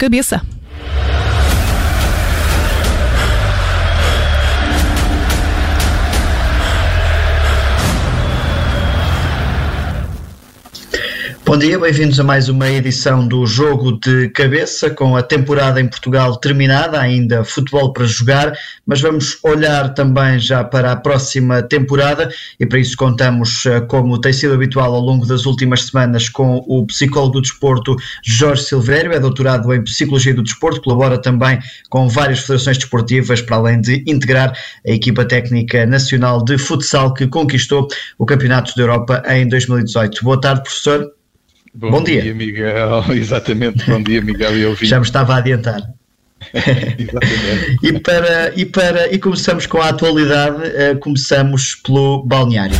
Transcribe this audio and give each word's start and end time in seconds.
cabeça. 0.00 0.40
Bom 11.50 11.58
dia, 11.58 11.76
bem-vindos 11.80 12.20
a 12.20 12.22
mais 12.22 12.48
uma 12.48 12.70
edição 12.70 13.26
do 13.26 13.44
Jogo 13.44 13.98
de 13.98 14.28
Cabeça, 14.28 14.88
com 14.88 15.16
a 15.16 15.22
temporada 15.22 15.80
em 15.80 15.88
Portugal 15.88 16.36
terminada, 16.36 17.00
ainda 17.00 17.42
futebol 17.42 17.92
para 17.92 18.04
jogar, 18.04 18.56
mas 18.86 19.00
vamos 19.00 19.36
olhar 19.42 19.92
também 19.92 20.38
já 20.38 20.62
para 20.62 20.92
a 20.92 20.96
próxima 20.96 21.60
temporada 21.60 22.32
e 22.60 22.64
para 22.64 22.78
isso 22.78 22.96
contamos, 22.96 23.66
eh, 23.66 23.80
como 23.80 24.20
tem 24.20 24.32
sido 24.32 24.54
habitual 24.54 24.94
ao 24.94 25.00
longo 25.00 25.26
das 25.26 25.44
últimas 25.44 25.86
semanas, 25.86 26.28
com 26.28 26.64
o 26.68 26.86
psicólogo 26.86 27.32
do 27.32 27.40
desporto 27.40 27.96
Jorge 28.24 28.62
Silvério, 28.62 29.12
é 29.12 29.18
doutorado 29.18 29.74
em 29.74 29.82
Psicologia 29.82 30.32
do 30.32 30.44
Desporto, 30.44 30.80
colabora 30.80 31.20
também 31.20 31.58
com 31.88 32.08
várias 32.08 32.42
federações 32.42 32.78
desportivas, 32.78 33.42
para 33.42 33.56
além 33.56 33.80
de 33.80 34.04
integrar 34.06 34.56
a 34.86 34.90
equipa 34.92 35.24
técnica 35.24 35.84
nacional 35.84 36.44
de 36.44 36.56
futsal 36.56 37.12
que 37.12 37.26
conquistou 37.26 37.88
o 38.16 38.24
Campeonato 38.24 38.72
da 38.76 38.82
Europa 38.82 39.22
em 39.26 39.48
2018. 39.48 40.22
Boa 40.22 40.40
tarde, 40.40 40.62
professor. 40.62 41.10
Bom, 41.72 41.90
Bom 41.90 42.02
dia. 42.02 42.22
dia. 42.22 42.34
Miguel. 42.34 43.04
Exatamente. 43.14 43.84
Bom 43.86 44.02
dia, 44.02 44.20
Miguel. 44.20 44.74
Já 44.82 44.98
me 44.98 45.06
estava 45.06 45.34
a 45.34 45.36
adiantar. 45.38 45.80
Exatamente. 46.52 47.76
e, 47.82 48.00
para, 48.00 48.52
e, 48.56 48.66
para, 48.66 49.14
e 49.14 49.18
começamos 49.18 49.66
com 49.66 49.78
a 49.78 49.88
atualidade, 49.88 50.56
uh, 50.56 50.98
começamos 50.98 51.74
pelo 51.74 52.22
balneário. 52.24 52.76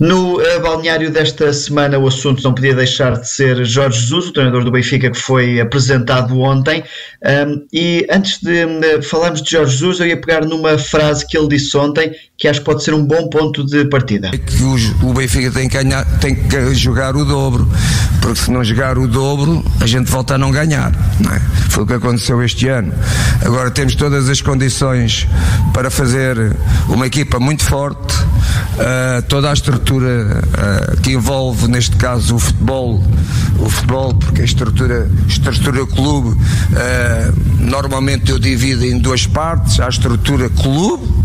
No 0.00 0.40
uh, 0.40 0.60
balneário 0.62 1.10
desta 1.10 1.52
semana, 1.52 1.98
o 1.98 2.08
assunto 2.08 2.42
não 2.42 2.54
podia 2.54 2.74
deixar 2.74 3.20
de 3.20 3.28
ser 3.28 3.62
Jorge 3.66 4.00
Jesus, 4.00 4.28
o 4.28 4.32
treinador 4.32 4.64
do 4.64 4.70
Benfica, 4.70 5.10
que 5.10 5.18
foi 5.18 5.60
apresentado 5.60 6.40
ontem. 6.40 6.82
Um, 7.22 7.66
e 7.70 8.06
antes 8.10 8.40
de 8.40 8.64
uh, 8.64 9.02
falarmos 9.02 9.42
de 9.42 9.50
Jorge 9.50 9.72
Jesus, 9.72 10.00
eu 10.00 10.06
ia 10.06 10.18
pegar 10.18 10.46
numa 10.46 10.78
frase 10.78 11.26
que 11.26 11.36
ele 11.36 11.48
disse 11.48 11.76
ontem, 11.76 12.12
que 12.38 12.48
acho 12.48 12.60
que 12.60 12.64
pode 12.64 12.82
ser 12.82 12.94
um 12.94 13.04
bom 13.04 13.28
ponto 13.28 13.62
de 13.62 13.84
partida. 13.90 14.30
É 14.32 14.38
que 14.38 14.62
o, 14.62 15.10
o 15.10 15.12
Benfica 15.12 15.50
tem 15.50 15.68
que, 15.68 15.76
ganhar, 15.76 16.06
tem 16.18 16.34
que 16.34 16.74
jogar 16.74 17.14
o 17.14 17.22
dobro, 17.22 17.68
porque 18.20 18.40
se 18.40 18.50
não 18.50 18.62
jogar 18.62 18.98
o 18.98 19.08
dobro, 19.08 19.64
a 19.80 19.86
gente 19.86 20.10
volta 20.10 20.34
a 20.34 20.38
não 20.38 20.50
ganhar. 20.50 20.92
Não 21.18 21.32
é? 21.32 21.40
Foi 21.70 21.84
o 21.84 21.86
que 21.86 21.94
aconteceu 21.94 22.42
este 22.42 22.68
ano. 22.68 22.92
Agora 23.44 23.70
temos 23.70 23.94
todas 23.94 24.28
as 24.28 24.40
condições 24.40 25.26
para 25.72 25.90
fazer 25.90 26.56
uma 26.88 27.06
equipa 27.06 27.38
muito 27.40 27.64
forte, 27.64 28.14
uh, 28.14 29.22
toda 29.28 29.50
a 29.50 29.52
estrutura 29.52 30.44
uh, 30.44 31.00
que 31.00 31.12
envolve, 31.12 31.68
neste 31.68 31.96
caso, 31.96 32.36
o 32.36 32.38
futebol, 32.38 33.02
o 33.58 33.68
futebol, 33.68 34.14
porque 34.14 34.42
a 34.42 34.44
estrutura, 34.44 35.10
estrutura 35.26 35.86
clube, 35.86 36.28
uh, 36.30 36.40
normalmente 37.58 38.30
eu 38.30 38.38
divido 38.38 38.84
em 38.84 38.98
duas 38.98 39.26
partes, 39.26 39.80
a 39.80 39.88
estrutura 39.88 40.48
clube 40.50 41.19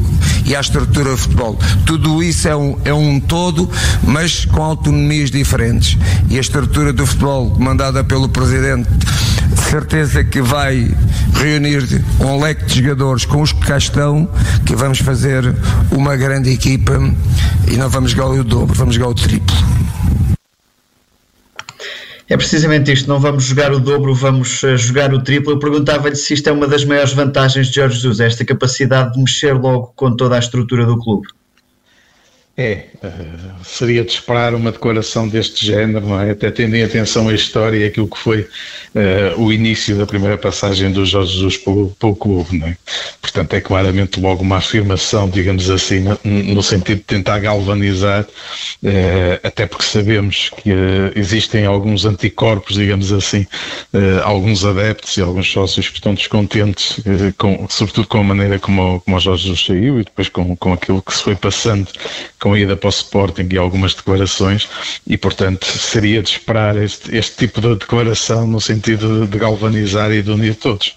e 0.46 0.56
a 0.56 0.60
estrutura 0.60 1.16
futebol. 1.18 1.60
Tudo 1.86 2.22
isso 2.24 2.48
é 2.48 2.56
um, 2.56 2.78
é 2.86 2.94
um 2.94 3.20
todo, 3.20 3.70
mas 4.04 4.46
com 4.46 4.62
autonomias 4.62 5.32
diferentes. 5.32 5.98
E 6.30 6.38
a 6.38 6.42
estrutura 6.42 6.94
do 6.94 7.06
futebol, 7.06 7.52
comandada 7.52 8.04
pelo 8.04 8.30
Presidente, 8.30 8.90
de 8.90 9.62
certeza 9.62 10.24
que 10.24 10.42
vai 10.42 10.92
reunir 11.34 12.04
um 12.20 12.42
leque 12.42 12.66
de 12.66 12.82
jogadores 12.82 13.26
com 13.26 13.42
os 13.42 13.52
que 13.52 13.66
cá 13.66 13.78
estão, 13.78 14.28
que 14.66 14.76
vamos 14.76 15.00
fazer 15.00 15.56
uma 15.92 16.16
grande 16.16 16.52
equipa 16.52 16.94
e 17.68 17.76
não 17.76 17.90
vamos 17.90 18.12
jogar 18.12 18.28
o 18.28 18.44
dobro, 18.44 18.76
vamos 18.76 18.96
jogar 18.96 19.10
o 19.10 19.14
triplo. 19.14 19.56
É 22.28 22.36
precisamente 22.36 22.92
isto, 22.92 23.08
não 23.08 23.20
vamos 23.20 23.44
jogar 23.44 23.72
o 23.72 23.80
dobro, 23.80 24.14
vamos 24.16 24.64
eh, 24.64 24.76
jogar 24.76 25.14
o 25.14 25.23
triplo. 25.23 25.54
Eu 25.54 25.59
perguntava-lhe 25.59 26.16
se 26.16 26.34
isto 26.34 26.50
é 26.50 26.52
uma 26.52 26.68
das 26.68 26.84
maiores 26.84 27.14
vantagens 27.14 27.68
de 27.68 27.76
Jorge 27.76 27.95
Jesus, 27.98 28.20
esta 28.20 28.44
capacidade 28.44 29.13
de 29.13 29.19
mexer 29.19 29.53
logo 29.53 29.94
com 29.96 30.16
toda 30.16 30.36
a 30.36 30.40
estrutura 30.40 30.88
do 30.88 30.97
clube. 30.97 31.28
É, 32.58 32.86
eh, 33.04 33.12
seria 33.66 34.02
de 34.02 34.12
esperar 34.12 34.56
uma 34.56 34.72
declaração 34.72 35.28
deste 35.28 35.66
género, 35.66 36.08
não 36.08 36.22
é? 36.22 36.32
Até 36.32 36.50
tendo 36.50 36.74
em 36.74 36.84
atenção 36.84 37.28
a 37.28 37.34
história 37.34 37.78
e 37.78 37.84
aquilo 37.84 38.08
que 38.08 38.18
foi 38.18 38.44
uh, 38.44 39.42
o 39.42 39.52
início 39.52 39.98
da 39.98 40.06
primeira 40.06 40.38
passagem 40.38 40.90
do 40.90 41.06
Jorge 41.06 41.34
Jesus 41.34 41.58
pelo, 41.58 41.90
pelo 42.00 42.16
clube, 42.16 42.58
não 42.58 42.68
é? 42.68 42.78
Portanto, 43.22 43.54
é 43.56 43.60
claramente 43.60 44.22
logo 44.22 44.42
uma 44.42 44.56
afirmação, 44.58 45.30
digamos 45.30 45.70
assim, 45.70 46.00
no, 46.00 46.18
no 46.24 46.64
sentido 46.64 47.00
de 47.00 47.04
tentar 47.04 47.40
galvanizar, 47.40 48.24
uh, 48.24 49.40
até 49.44 49.66
porque 49.66 49.84
sabemos 49.84 50.50
que 50.56 50.72
uh, 50.72 51.12
existem 51.14 51.66
alguns 51.66 52.06
anticorpos, 52.06 52.78
digamos 52.78 53.12
assim, 53.12 53.46
alguns 54.24 54.64
adeptos 54.64 55.18
e 55.18 55.22
alguns 55.22 55.52
sócios 55.52 55.90
que 55.90 55.96
estão 55.96 56.14
descontentes, 56.14 57.02
com, 57.38 57.68
sobretudo 57.70 58.08
com 58.08 58.20
a 58.20 58.24
maneira 58.24 58.60
como, 58.60 59.02
como 59.02 59.18
o 59.18 59.20
Jorge 59.20 59.44
Jesus 59.44 59.66
saiu 59.66 60.00
e 60.00 60.04
depois 60.06 60.30
com, 60.30 60.56
com 60.56 60.72
aquilo 60.72 61.02
que 61.02 61.14
se 61.14 61.24
foi 61.24 61.36
passando 61.36 61.88
com 62.45 62.53
a 62.53 62.59
ida 62.59 62.78
para 62.78 62.85
o 62.85 62.91
Sporting 62.91 63.50
e 63.51 63.57
algumas 63.57 63.95
declarações, 63.95 64.69
e 65.07 65.17
portanto 65.17 65.66
seria 65.66 66.22
de 66.22 66.29
esperar 66.29 66.78
este, 66.78 67.17
este 67.17 67.38
tipo 67.38 67.59
de 67.59 67.73
declaração 67.73 68.45
no 68.45 68.61
sentido 68.61 69.25
de 69.25 69.39
galvanizar 69.39 70.11
e 70.11 70.22
de 70.22 70.29
unir 70.29 70.53
todos. 70.53 70.95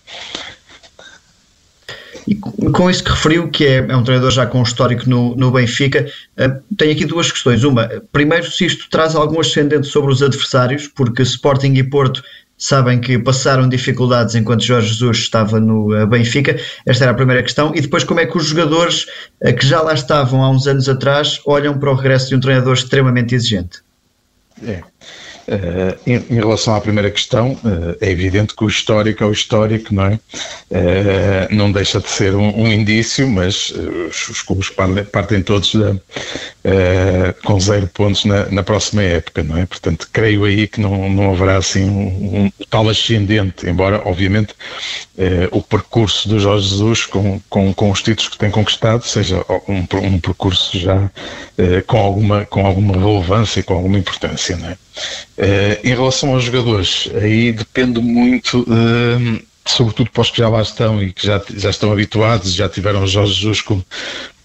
E 2.27 2.35
com 2.35 2.91
isso 2.91 3.03
que 3.03 3.11
referiu, 3.11 3.49
que 3.49 3.65
é, 3.65 3.77
é 3.79 3.97
um 3.97 4.05
treinador 4.05 4.31
já 4.31 4.45
com 4.45 4.63
histórico 4.63 5.09
no, 5.09 5.35
no 5.37 5.51
Benfica, 5.51 6.07
uh, 6.37 6.75
tenho 6.77 6.93
aqui 6.93 7.07
duas 7.07 7.33
questões. 7.33 7.65
Uma, 7.65 7.89
primeiro, 8.13 8.51
se 8.51 8.67
isto 8.67 8.87
traz 8.91 9.15
algum 9.15 9.41
ascendente 9.41 9.87
sobre 9.87 10.13
os 10.13 10.23
adversários, 10.23 10.87
porque 10.87 11.23
Sporting 11.23 11.73
e 11.73 11.83
Porto 11.83 12.23
sabem 12.59 13.01
que 13.01 13.19
passaram 13.19 13.69
dificuldades 13.69 14.35
enquanto 14.35 14.65
Jorge 14.65 14.89
Jesus 14.89 15.19
estava 15.19 15.61
no 15.61 15.95
eh, 15.95 16.05
Benfica? 16.05 16.59
Esta 16.85 17.05
era 17.05 17.13
a 17.13 17.15
primeira 17.15 17.43
questão. 17.43 17.73
E 17.75 17.81
depois, 17.81 18.03
como 18.03 18.19
é 18.19 18.27
que 18.27 18.37
os 18.37 18.47
jogadores 18.47 19.07
eh, 19.41 19.53
que 19.53 19.65
já 19.65 19.81
lá 19.81 19.95
estavam 19.95 20.43
há 20.43 20.51
uns 20.51 20.67
anos 20.67 20.89
atrás 20.89 21.41
olham 21.47 21.79
para 21.79 21.91
o 21.91 21.95
regresso 21.95 22.29
de 22.31 22.35
um 22.37 22.41
treinador 22.41 22.75
extremamente 22.75 23.35
exigente? 23.35 23.81
É. 24.67 24.83
Uh, 25.49 25.99
em, 26.07 26.17
em, 26.29 26.35
relação 26.35 26.75
à 26.75 26.81
primeira 26.81 27.11
questão, 27.11 27.53
uh, 27.53 27.97
é 28.03 28.11
evidente 28.11 28.55
que 28.55 28.63
o 28.63 28.69
histórico 28.69 29.25
é 29.25 29.27
o 29.27 29.33
histórico, 29.33 29.95
não 29.95 30.05
é? 30.05 30.21
Uh, 30.71 31.55
não 31.55 31.73
deixa 31.73 32.01
de 32.01 32.11
ser 32.11 32.35
um, 32.35 32.65
um 32.65 32.71
indício, 32.71 33.27
mas 33.27 33.71
os, 33.71 34.29
os, 34.29 34.43
clubes 34.43 34.69
partem, 34.69 35.05
partem 35.05 35.43
todos 35.43 35.75
da, 35.75 35.97
com 37.45 37.59
zero 37.59 37.87
pontos 37.89 38.27
na, 38.27 38.45
na, 38.51 38.63
próxima 38.63 39.03
época, 39.03 39.43
não 39.43 39.57
é? 39.57 39.65
Portanto, 39.65 40.07
creio 40.13 40.45
aí 40.45 40.67
que 40.67 40.83
não, 40.83 41.09
não 41.09 41.33
haverá 41.33 41.57
assim 41.57 41.89
um, 41.89 42.45
um 42.45 42.53
tal 42.69 42.87
ascendente, 42.87 43.67
embora, 43.67 44.03
obviamente, 44.05 44.55
o 45.51 45.63
percurso 45.63 46.29
do 46.29 46.39
Jorge 46.39 46.69
Jesus 46.69 47.07
com, 47.07 47.41
com, 47.49 47.73
com 47.73 47.91
os 47.91 48.03
títulos 48.03 48.29
que 48.29 48.39
tem 48.39 48.51
conquistado 48.51 49.05
seja 49.05 49.45
um, 49.67 49.85
um 49.97 50.21
percurso 50.21 50.79
já 50.79 51.11
com, 51.87 51.99
alguma, 51.99 52.45
com 52.45 52.67
alguma 52.67 52.95
relevância 52.95 53.61
e 53.61 53.63
com 53.63 53.75
alguma 53.75 53.99
importância, 53.99 54.57
não 54.57 54.69
é? 54.69 54.77
Uh, 55.39 55.87
em 55.87 55.91
relação 55.91 56.35
aos 56.35 56.43
jogadores, 56.43 57.09
aí 57.15 57.53
depende 57.53 58.01
muito, 58.01 58.63
uh, 58.63 59.41
sobretudo 59.65 60.11
para 60.11 60.23
os 60.23 60.31
que 60.33 60.39
já 60.39 60.49
lá 60.49 60.61
estão 60.61 61.01
e 61.01 61.13
que 61.13 61.25
já, 61.25 61.41
já 61.55 61.71
estão 61.71 61.93
habituados, 61.93 62.53
já 62.53 62.69
tiveram 62.69 63.07
Jorge 63.07 63.35
Jesus 63.35 63.61
como, 63.61 63.85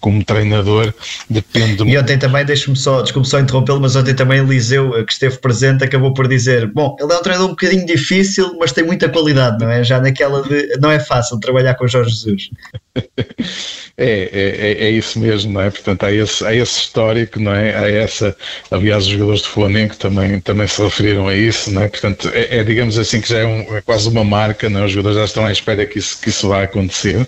como 0.04 0.22
treinador, 0.22 0.92
depende 1.30 1.82
E 1.82 1.96
ontem 1.96 2.18
também, 2.18 2.44
deixe-me 2.44 2.76
só, 2.76 3.00
desculpe 3.00 3.26
só 3.26 3.40
interrompê-lo, 3.40 3.80
mas 3.80 3.96
ontem 3.96 4.14
também 4.14 4.38
Eliseu, 4.38 5.02
que 5.02 5.10
esteve 5.10 5.38
presente, 5.38 5.82
acabou 5.82 6.12
por 6.12 6.28
dizer: 6.28 6.66
Bom, 6.66 6.94
ele 7.00 7.10
é 7.10 7.16
um 7.16 7.22
treinador 7.22 7.46
um 7.46 7.52
bocadinho 7.52 7.86
difícil, 7.86 8.54
mas 8.60 8.70
tem 8.70 8.84
muita 8.84 9.08
qualidade, 9.08 9.64
não 9.64 9.70
é? 9.70 9.82
Já 9.82 9.98
naquela 10.02 10.42
de. 10.42 10.76
Não 10.78 10.90
é 10.90 11.00
fácil 11.00 11.40
trabalhar 11.40 11.74
com 11.76 11.88
Jorge 11.88 12.10
Jesus. 12.10 12.50
É, 13.96 14.28
é, 14.32 14.84
é, 14.84 14.84
é, 14.86 14.90
isso 14.90 15.20
mesmo, 15.20 15.52
não 15.52 15.60
é? 15.60 15.70
Portanto, 15.70 16.02
há 16.02 16.12
esse, 16.12 16.44
há 16.44 16.52
esse 16.52 16.80
histórico, 16.80 17.38
não 17.38 17.54
é? 17.54 17.76
Há 17.76 17.88
essa, 17.88 18.36
aliás, 18.68 19.04
os 19.04 19.10
jogadores 19.10 19.42
de 19.42 19.48
Flamengo 19.48 19.94
também, 19.94 20.40
também 20.40 20.66
se 20.66 20.82
referiram 20.82 21.28
a 21.28 21.36
isso, 21.36 21.70
não 21.70 21.82
é? 21.82 21.88
Portanto, 21.88 22.28
é, 22.34 22.58
é 22.58 22.64
digamos 22.64 22.98
assim 22.98 23.20
que 23.20 23.28
já 23.28 23.38
é, 23.38 23.46
um, 23.46 23.76
é, 23.76 23.80
quase 23.80 24.08
uma 24.08 24.24
marca, 24.24 24.68
não 24.68 24.80
é? 24.80 24.84
Os 24.86 24.90
jogadores 24.90 25.18
já 25.18 25.24
estão 25.24 25.46
à 25.46 25.52
espera 25.52 25.86
que 25.86 26.00
isso, 26.00 26.20
que 26.20 26.28
isso 26.28 26.48
vá 26.48 26.64
acontecer. 26.64 27.24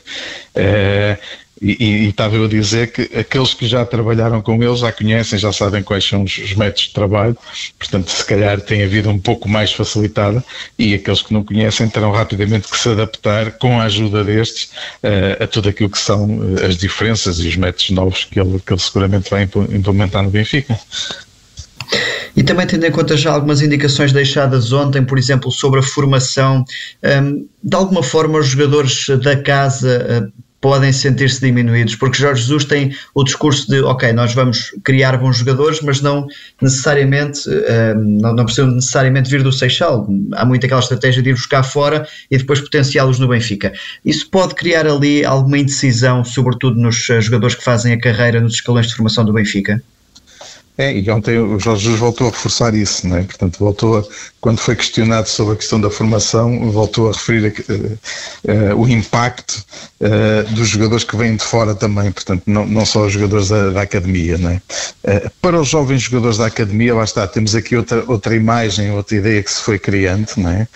É, 0.56 1.18
e, 1.60 1.84
e, 1.84 2.08
estava 2.08 2.36
eu 2.36 2.44
a 2.44 2.48
dizer 2.48 2.92
que 2.92 3.02
aqueles 3.16 3.54
que 3.54 3.66
já 3.66 3.84
trabalharam 3.84 4.42
com 4.42 4.62
eles 4.62 4.80
já 4.80 4.92
conhecem, 4.92 5.38
já 5.38 5.52
sabem 5.52 5.82
quais 5.82 6.04
são 6.04 6.22
os, 6.22 6.36
os, 6.36 6.54
métodos 6.54 6.88
de 6.88 6.92
trabalho, 6.92 7.36
portanto, 7.78 8.10
se 8.10 8.24
calhar 8.24 8.60
tem 8.60 8.82
a 8.82 8.86
vida 8.86 9.08
um 9.08 9.18
pouco 9.18 9.48
mais 9.48 9.72
facilitada 9.72 10.44
e 10.78 10.94
aqueles 10.94 11.22
que 11.22 11.32
não 11.32 11.42
conhecem 11.42 11.88
terão 11.88 12.12
rapidamente 12.12 12.68
que 12.68 12.78
se 12.78 12.90
adaptar 12.90 13.52
com 13.52 13.80
a 13.80 13.84
ajuda 13.84 14.22
destes 14.22 14.64
uh, 15.02 15.42
a 15.42 15.46
tudo 15.46 15.70
aquilo 15.70 15.88
que 15.88 15.98
são 15.98 16.26
uh, 16.26 16.66
as 16.66 16.76
diferenças 16.76 17.38
e 17.38 17.48
os 17.48 17.56
métodos 17.56 17.90
novos 17.90 18.24
que 18.24 18.38
ele, 18.38 18.60
que 18.60 18.72
ele 18.72 18.80
seguramente 18.80 19.30
vai 19.30 19.44
implementar 19.44 20.22
no 20.22 20.30
Benfica. 20.30 20.78
E 22.36 22.42
também 22.42 22.66
tendo 22.66 22.84
em 22.84 22.90
conta 22.90 23.16
já 23.16 23.32
algumas 23.32 23.62
indicações 23.62 24.12
deixadas 24.12 24.72
ontem, 24.72 25.02
por 25.02 25.16
exemplo, 25.16 25.50
sobre 25.50 25.80
a 25.80 25.82
formação, 25.82 26.64
um, 27.22 27.48
de 27.62 27.76
alguma 27.76 28.02
forma 28.02 28.38
os 28.38 28.48
jogadores 28.48 29.06
da 29.22 29.36
casa 29.40 30.28
uh, 30.28 30.45
podem 30.60 30.92
sentir-se 30.92 31.40
diminuídos, 31.40 31.96
porque 31.96 32.18
Jorge 32.18 32.42
Jesus 32.42 32.64
tem 32.64 32.94
o 33.14 33.22
discurso 33.22 33.68
de, 33.68 33.80
ok, 33.82 34.12
nós 34.12 34.34
vamos 34.34 34.74
criar 34.82 35.16
bons 35.16 35.38
jogadores, 35.38 35.80
mas 35.80 36.00
não 36.00 36.26
necessariamente, 36.60 37.48
uh, 37.48 37.94
não, 37.96 38.34
não 38.34 38.44
precisam 38.44 38.70
necessariamente 38.70 39.30
vir 39.30 39.42
do 39.42 39.52
Seixal. 39.52 40.08
Há 40.32 40.44
muito 40.44 40.64
aquela 40.64 40.80
estratégia 40.80 41.22
de 41.22 41.30
ir 41.30 41.34
buscar 41.34 41.62
fora 41.62 42.06
e 42.30 42.38
depois 42.38 42.60
potenciá-los 42.60 43.18
no 43.18 43.28
Benfica. 43.28 43.72
Isso 44.04 44.28
pode 44.30 44.54
criar 44.54 44.86
ali 44.86 45.24
alguma 45.24 45.58
indecisão, 45.58 46.24
sobretudo 46.24 46.80
nos 46.80 47.08
uh, 47.08 47.20
jogadores 47.20 47.54
que 47.54 47.64
fazem 47.64 47.92
a 47.92 48.00
carreira 48.00 48.40
nos 48.40 48.54
escalões 48.54 48.86
de 48.86 48.94
formação 48.94 49.24
do 49.24 49.32
Benfica? 49.32 49.82
É, 50.78 50.92
e 50.92 51.10
ontem 51.10 51.38
o 51.38 51.58
Jorge 51.58 51.84
Jesus 51.84 51.98
voltou 51.98 52.28
a 52.28 52.30
reforçar 52.30 52.74
isso, 52.74 53.08
não 53.08 53.16
é? 53.16 53.22
Portanto, 53.22 53.58
voltou 53.58 53.98
a, 53.98 54.04
quando 54.40 54.58
foi 54.58 54.76
questionado 54.76 55.28
sobre 55.28 55.54
a 55.54 55.56
questão 55.56 55.80
da 55.80 55.88
formação, 55.90 56.70
voltou 56.70 57.08
a 57.08 57.12
referir 57.12 57.46
a, 57.46 57.72
uh, 57.72 58.74
uh, 58.74 58.82
o 58.82 58.88
impacto 58.88 59.64
uh, 60.00 60.54
dos 60.54 60.68
jogadores 60.68 61.04
que 61.04 61.16
vêm 61.16 61.36
de 61.36 61.44
fora 61.44 61.74
também, 61.74 62.12
portanto, 62.12 62.42
não, 62.46 62.66
não 62.66 62.84
só 62.84 63.06
os 63.06 63.12
jogadores 63.12 63.48
da, 63.48 63.70
da 63.70 63.82
academia, 63.82 64.36
não 64.36 64.50
é? 64.50 64.60
para 65.40 65.60
os 65.60 65.68
jovens 65.68 66.02
jogadores 66.02 66.36
da 66.36 66.46
academia, 66.46 66.94
lá 66.94 67.04
está, 67.04 67.26
temos 67.26 67.54
aqui 67.54 67.76
outra, 67.76 68.04
outra 68.06 68.34
imagem, 68.34 68.90
outra 68.90 69.16
ideia 69.16 69.42
que 69.42 69.50
se 69.50 69.62
foi 69.62 69.78
criando, 69.78 70.28
não 70.36 70.50
é? 70.50 70.68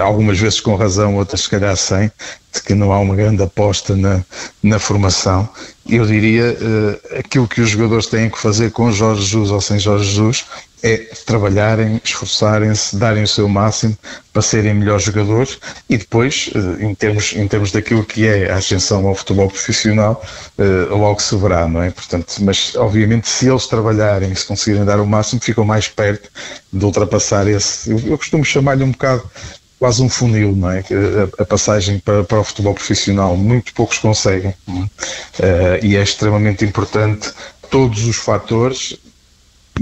algumas 0.00 0.38
vezes 0.38 0.60
com 0.60 0.76
razão, 0.76 1.16
outras 1.16 1.42
se 1.42 1.50
calhar 1.50 1.76
sem, 1.76 2.10
de 2.52 2.62
que 2.62 2.74
não 2.74 2.92
há 2.92 2.98
uma 2.98 3.16
grande 3.16 3.42
aposta 3.42 3.96
na, 3.96 4.22
na 4.62 4.78
formação. 4.78 5.48
Eu 5.88 6.06
diria 6.06 6.52
uh, 6.52 7.18
aquilo 7.18 7.48
que 7.48 7.60
os 7.60 7.70
jogadores 7.70 8.06
têm 8.06 8.28
que 8.28 8.38
fazer 8.38 8.70
com 8.70 8.92
Jorge 8.92 9.22
Jesus 9.22 9.50
ou 9.50 9.60
sem 9.60 9.78
Jorge 9.78 10.04
Jesus 10.10 10.44
é 10.82 10.96
trabalharem, 11.24 12.00
esforçarem-se, 12.04 12.96
darem 12.96 13.22
o 13.22 13.28
seu 13.28 13.48
máximo 13.48 13.96
para 14.32 14.42
serem 14.42 14.74
melhores 14.74 15.04
jogadores 15.04 15.58
e 15.88 15.96
depois, 15.96 16.50
uh, 16.54 16.82
em, 16.82 16.94
termos, 16.94 17.32
em 17.34 17.46
termos 17.46 17.70
daquilo 17.70 18.04
que 18.04 18.26
é 18.26 18.50
a 18.50 18.56
ascensão 18.56 19.06
ao 19.06 19.14
futebol 19.14 19.48
profissional, 19.48 20.22
uh, 20.58 20.96
logo 20.96 21.20
se 21.22 21.36
verá, 21.36 21.68
não 21.68 21.82
é? 21.82 21.90
Portanto, 21.90 22.34
mas 22.40 22.74
obviamente 22.76 23.28
se 23.28 23.48
eles 23.48 23.66
trabalharem, 23.66 24.34
se 24.34 24.46
conseguirem 24.46 24.84
dar 24.84 25.00
o 25.00 25.06
máximo, 25.06 25.40
ficam 25.40 25.64
mais 25.64 25.88
perto 25.88 26.28
de 26.72 26.84
ultrapassar 26.84 27.46
esse, 27.46 27.90
eu, 27.90 27.98
eu 28.00 28.18
costumo 28.18 28.44
chamar-lhe 28.44 28.82
um 28.82 28.90
bocado 28.90 29.22
quase 29.82 30.00
um 30.00 30.08
funil, 30.08 30.54
não 30.54 30.70
é? 30.70 30.84
A, 31.40 31.44
passagem 31.44 31.98
para, 31.98 32.22
para, 32.22 32.38
o 32.38 32.44
futebol 32.44 32.72
profissional, 32.72 33.36
muito 33.36 33.74
poucos 33.74 33.98
conseguem. 33.98 34.54
Uh, 34.68 35.82
e 35.82 35.96
é 35.96 36.02
extremamente 36.04 36.64
importante 36.64 37.32
todos 37.68 38.06
os 38.06 38.14
fatores 38.14 38.96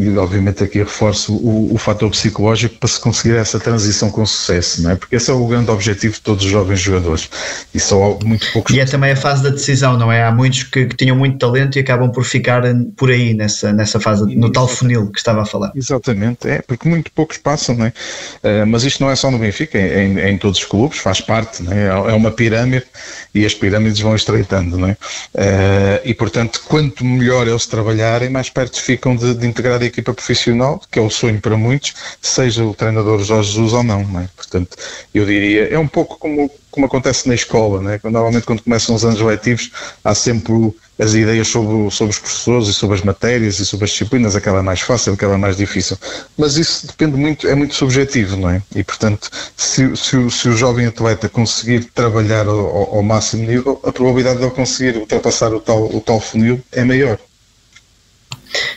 e 0.01 0.17
obviamente 0.17 0.65
aqui 0.65 0.79
reforço 0.79 1.35
o, 1.35 1.75
o 1.75 1.77
fator 1.77 2.11
psicológico 2.11 2.77
para 2.77 2.89
se 2.89 2.99
conseguir 2.99 3.37
essa 3.37 3.61
transição 3.61 4.11
com 4.11 4.25
sucesso, 4.25 4.83
não 4.83 4.93
é? 4.93 4.97
Porque 4.97 5.15
esse 5.15 5.31
é 5.31 5.35
o 5.35 5.47
grande 5.47 5.71
objetivo 5.71 6.15
de 6.15 6.21
todos 6.23 6.43
os 6.43 6.51
jovens 6.51 6.81
jogadores 6.81 7.29
e 7.75 7.79
só 7.79 8.19
muito 8.25 8.51
poucos. 8.51 8.75
E 8.75 8.81
é 8.81 8.87
também 8.87 9.13
a 9.13 9.17
fase 9.17 9.43
da 9.43 9.51
decisão, 9.51 9.99
não 9.99 10.11
é? 10.11 10.25
Há 10.25 10.33
muitos 10.33 10.63
que, 10.63 10.87
que 10.87 10.97
tinham 10.97 11.15
muito 11.15 11.37
talento 11.37 11.77
e 11.77 11.81
acabam 11.81 12.11
por 12.11 12.25
ficar 12.25 12.63
por 12.97 13.11
aí 13.11 13.35
nessa, 13.35 13.75
nessa 13.75 14.01
fase, 14.01 14.35
no 14.35 14.51
tal 14.51 14.67
funil 14.67 15.11
que 15.11 15.19
estava 15.19 15.43
a 15.43 15.45
falar. 15.45 15.71
Exatamente, 15.77 16.49
é, 16.49 16.63
porque 16.63 16.89
muito 16.89 17.13
poucos 17.13 17.37
passam, 17.37 17.77
não 17.77 17.85
é? 17.85 17.93
Uh, 18.43 18.67
mas 18.67 18.85
isto 18.85 19.03
não 19.03 19.11
é 19.11 19.17
só 19.17 19.31
no 19.31 19.39
Benfica, 19.39 19.77
é 19.77 20.03
em, 20.03 20.19
é 20.19 20.31
em, 20.31 20.39
todos 20.39 20.61
os 20.61 20.65
clubes, 20.65 20.99
faz 20.99 21.21
parte, 21.21 21.63
não 21.63 21.73
é? 21.75 21.89
É 21.89 22.15
uma 22.15 22.31
pirâmide 22.31 22.87
e 23.35 23.45
as 23.45 23.53
pirâmides 23.53 24.01
vão 24.01 24.17
estreitando, 24.17 24.79
não 24.79 24.89
é? 24.89 24.93
Uh, 24.93 26.01
e 26.07 26.15
portanto, 26.15 26.63
quanto 26.67 27.05
melhor 27.05 27.47
eles 27.47 27.67
trabalharem, 27.67 28.31
mais 28.31 28.49
perto 28.49 28.81
ficam 28.81 29.15
de, 29.15 29.35
de 29.35 29.47
integrar 29.47 29.79
da 29.79 29.90
equipa 29.91 30.15
profissional, 30.15 30.81
que 30.91 30.99
é 30.99 31.03
o 31.03 31.11
sonho 31.11 31.41
para 31.41 31.57
muitos, 31.57 31.95
seja 32.21 32.65
o 32.65 32.75
treinador 32.75 33.23
Jorge 33.23 33.53
Jesus 33.53 33.73
ou 33.73 33.83
não, 33.83 34.03
não 34.05 34.21
é? 34.21 34.29
Portanto, 34.37 34.77
eu 35.15 35.27
diria, 35.27 35.69
é 35.69 35.79
um 35.79 35.87
pouco 35.87 36.19
como, 36.19 36.51
como 36.71 36.87
acontece 36.87 37.29
na 37.29 37.35
escola, 37.35 37.81
não 37.81 37.91
é? 37.91 38.01
Normalmente 38.05 38.47
quando 38.47 38.63
começam 38.63 38.95
os 38.95 39.05
anos 39.05 39.21
letivos 39.21 39.71
há 40.05 40.15
sempre 40.15 40.73
as 40.99 41.15
ideias 41.15 41.49
sobre, 41.49 41.91
sobre 41.91 42.13
os 42.13 42.19
professores 42.19 42.69
e 42.69 42.75
sobre 42.75 42.97
as 42.97 43.03
matérias 43.03 43.59
e 43.59 43.65
sobre 43.65 43.85
as 43.85 43.91
disciplinas, 43.91 44.37
aquela 44.37 44.59
é 44.59 44.63
mais 44.63 44.81
fácil, 44.81 45.15
aquela 45.15 45.35
é 45.35 45.39
mais 45.39 45.57
difícil. 45.57 45.97
Mas 46.37 46.57
isso 46.57 46.87
depende 46.87 47.17
muito, 47.17 47.49
é 47.49 47.55
muito 47.55 47.75
subjetivo, 47.75 48.37
não 48.37 48.51
é? 48.51 48.63
E 48.75 48.85
portanto, 48.85 49.31
se, 49.57 49.97
se, 49.97 50.31
se 50.31 50.49
o 50.49 50.53
jovem 50.53 50.87
atleta 50.87 51.29
conseguir 51.29 51.85
trabalhar 51.87 52.47
ao, 52.47 52.97
ao, 52.97 53.03
máximo 53.03 53.47
nível, 53.47 53.81
a 53.83 53.91
probabilidade 53.91 54.39
de 54.39 54.45
ele 54.45 54.55
conseguir 54.55 54.99
ultrapassar 54.99 55.55
o 55.55 55.61
tal, 55.61 55.85
o 55.85 56.01
tal 56.01 56.21
funil 56.21 56.61
é 56.71 56.85
maior 56.85 57.19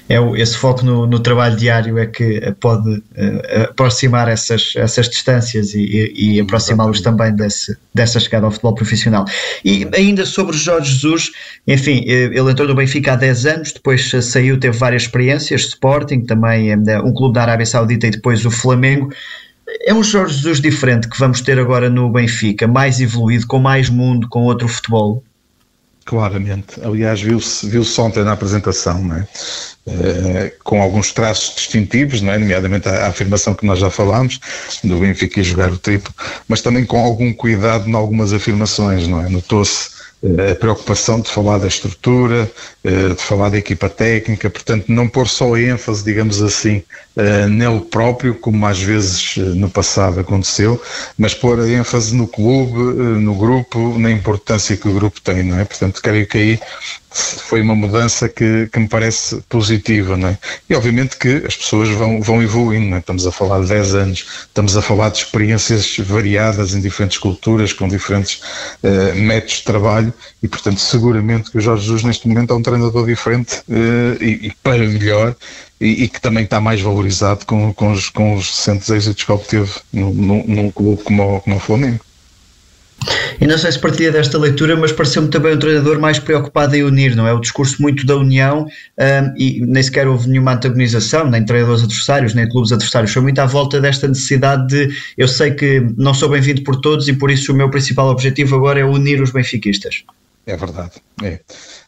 é 0.08 0.20
o, 0.20 0.36
esse 0.36 0.58
foco 0.58 0.86
no, 0.86 1.08
no, 1.08 1.20
trabalho 1.20 1.56
diário 1.56 1.98
é 1.98 2.06
que 2.06 2.54
pode 2.60 2.90
uh, 2.90 3.64
aproximar 3.70 4.28
essas, 4.28 4.74
essas 4.76 5.10
distâncias 5.10 5.74
e, 5.74 5.80
e, 5.82 6.36
e 6.36 6.40
aproximá-los 6.40 7.02
também 7.02 7.36
desse, 7.36 7.76
dessa 7.94 8.20
chegada 8.20 8.46
ao 8.46 8.52
futebol 8.52 8.76
profissional. 8.76 9.26
E 9.64 9.88
ainda 9.96 10.26
sobre 10.26 10.58
Jorge 10.58 10.92
Jesus, 10.92 11.32
enfim, 11.68 12.04
eh, 12.08 12.32
ele 12.34 12.52
entrou 12.52 12.68
no 12.68 12.76
Benfica 12.76 13.14
há 13.14 13.16
10 13.16 13.46
anos, 13.46 13.72
depois 13.72 14.12
saiu, 14.22 14.60
teve 14.60 14.78
várias 14.78 15.04
experiências, 15.04 15.62
Sporting, 15.62 16.22
também 16.22 16.72
eh, 16.72 17.02
um 17.02 17.14
clube 17.14 17.36
da 17.36 17.44
Arábia 17.44 17.66
Saudita 17.66 18.08
e 18.08 18.12
depois 18.12 18.46
o 18.46 18.52
Flamengo. 18.52 19.14
É 19.86 19.94
um 19.94 20.04
Jorge 20.04 20.36
Jesus 20.36 20.60
diferente 20.60 21.08
que 21.08 21.18
vamos 21.18 21.42
ter 21.42 21.58
agora 21.60 21.90
no 21.90 22.12
Benfica, 22.12 22.68
mais 22.68 23.00
evoluído, 23.00 23.48
com 23.48 23.60
mais 23.60 23.90
mundo, 23.90 24.28
com 24.30 24.44
outro 24.44 24.68
futebol? 24.68 25.24
Claramente. 26.06 26.82
Aliás, 26.84 27.22
viu-se 27.22 27.68
viu 27.68 27.84
ontem 28.00 28.24
na 28.24 28.34
apresentação, 28.34 29.02
não 29.02 29.16
é? 29.16 29.28
Uh, 29.86 30.52
com 30.64 30.82
alguns 30.82 31.12
traços 31.12 31.56
distintivos, 31.56 32.22
não 32.22 32.32
é? 32.32 32.38
nomeadamente 32.38 32.88
a, 32.88 33.06
a, 33.06 33.08
afirmação 33.08 33.54
que 33.54 33.66
nós 33.66 33.80
já 33.80 33.90
falámos, 33.90 34.40
do 34.84 35.00
Benfica 35.00 35.44
jogar 35.44 35.72
o 35.72 35.78
triplo, 35.78 36.14
mas 36.48 36.62
também 36.62 36.86
com 36.86 37.00
algum 37.00 37.34
cuidado 37.34 37.90
em 37.90 37.94
algumas 37.94 38.32
afirmações, 38.32 39.08
não 39.08 39.22
é? 39.22 39.30
Notou-se 39.30 40.03
a 40.24 40.56
preocupação 40.56 41.20
de 41.20 41.30
falar 41.30 41.58
da 41.58 41.68
estrutura, 41.68 42.50
uh, 42.86 43.14
de 43.14 43.22
falar 43.22 43.50
da 43.50 43.58
equipa 43.58 43.90
técnica, 43.90 44.50
portanto, 44.50 44.86
não 44.88 45.08
pôr 45.08 45.28
só 45.28 45.58
ênfase, 45.58 46.04
digamos 46.04 46.42
assim, 46.42 46.82
uh, 47.18 47.50
nele 47.50 47.82
próprio, 47.82 48.34
como 48.36 48.66
às 48.66 48.82
vezes 48.82 49.36
no 49.38 49.70
passado 49.70 50.22
aconteceu, 50.22 50.82
mas 51.18 51.34
pôr 51.34 51.60
a 51.60 51.68
ênfase 51.68 52.16
no 52.16 52.26
clube, 52.26 52.78
no 53.20 53.36
grupo, 53.36 54.00
na 54.00 54.10
importância 54.12 54.78
que 54.78 54.88
o 54.88 54.94
grupo 54.94 55.20
tem, 55.20 55.44
não 55.44 55.60
é? 55.60 55.66
Portanto, 55.66 56.02
creio 56.02 56.26
que 56.26 56.38
aí 56.38 56.60
foi 57.14 57.62
uma 57.62 57.76
mudança 57.76 58.28
que, 58.28 58.68
que 58.72 58.80
me 58.80 58.88
parece 58.88 59.42
positiva, 59.48 60.18
não 60.18 60.30
é? 60.30 60.38
E 60.70 60.76
obviamente 60.76 61.18
que 61.18 61.44
as 61.46 61.56
pessoas 61.56 61.90
vão, 61.90 62.22
vão 62.22 62.42
evoluindo, 62.42 62.88
não 62.88 62.98
é? 62.98 63.00
Estamos 63.00 63.28
a 63.28 63.32
falar 63.32 63.62
de 63.62 63.68
10 63.68 63.96
anos, 63.96 64.26
estamos 64.48 64.76
a 64.76 64.82
falar 64.82 65.10
de 65.10 65.20
experiências 65.20 65.98
variadas 66.00 66.74
em 66.74 66.82
diferentes 66.82 67.18
culturas, 67.18 67.72
com 67.74 67.88
diferentes 67.88 68.42
uh, 68.84 69.16
métodos 69.16 69.58
de 69.58 69.64
trabalho 69.64 70.14
e, 70.42 70.48
portanto, 70.48 70.80
seguramente 70.80 71.52
que 71.52 71.58
o 71.58 71.62
Jorge 71.62 71.84
Jesus 71.84 72.04
neste 72.04 72.28
momento 72.28 72.54
é 72.54 72.58
um 72.58 72.62
treinador 72.64 73.06
diferente 73.06 73.60
uh, 73.70 74.24
e, 74.24 74.48
e, 74.48 74.54
para 74.64 74.80
melhor 74.80 75.36
e, 75.80 76.08
que 76.08 76.22
também 76.22 76.46
está 76.46 76.62
mais 76.62 76.82
valorizado 76.82 77.46
com, 77.46 77.74
com, 77.74 77.92
os, 77.92 78.10
com 78.10 78.36
os 78.36 78.50
recentes 78.50 78.90
êxitos 78.90 79.24
que 79.24 79.32
obteve 79.32 79.72
num, 79.92 80.44
num 80.48 80.72
clube 80.72 81.04
como, 81.04 81.42
como 81.42 81.56
o 81.58 81.60
Flamengo. 81.60 82.00
E 83.40 83.48
não 83.48 83.58
sei 83.58 83.72
se 83.72 83.80
partilha 83.80 84.12
desta 84.12 84.38
leitura, 84.38 84.76
mas 84.76 84.92
pareceu-me 84.92 85.28
também 85.28 85.54
um 85.54 85.60
treinador 85.60 86.00
mais 86.00 86.20
preocupado 86.20 86.76
em 86.76 86.84
unir, 86.84 87.16
não 87.16 87.28
é? 87.28 87.34
O 87.34 87.40
discurso 87.40 87.82
muito 87.82 88.06
da 88.06 88.16
união 88.16 88.66
um, 88.66 89.38
e 89.38 89.62
nem 89.66 89.84
sequer 89.84 90.08
houve 90.08 90.30
nenhuma 90.30 90.54
antagonização, 90.54 91.30
nem 91.30 91.44
treinadores 91.46 91.84
adversários, 91.84 92.34
nem 92.34 92.48
clubes 92.48 92.72
adversários. 92.72 93.12
Foi 93.12 93.22
muito 93.22 93.40
à 93.40 93.46
volta 93.46 93.82
desta 93.82 94.08
necessidade 94.08 94.68
de 94.68 94.96
eu 95.18 95.28
sei 95.28 95.52
que 95.52 95.86
não 95.98 96.14
sou 96.14 96.30
bem-vindo 96.30 96.64
por 96.64 96.78
todos 96.78 97.08
e 97.08 97.14
por 97.14 97.30
isso 97.30 97.52
o 97.52 97.56
meu 97.56 97.70
principal 97.70 98.08
objetivo 98.10 98.56
agora 98.56 98.80
é 98.80 98.86
unir 98.86 99.22
os 99.22 99.32
benfiquistas. 99.32 100.04
É 100.46 100.58
verdade. 100.58 100.92
É. 101.22 101.40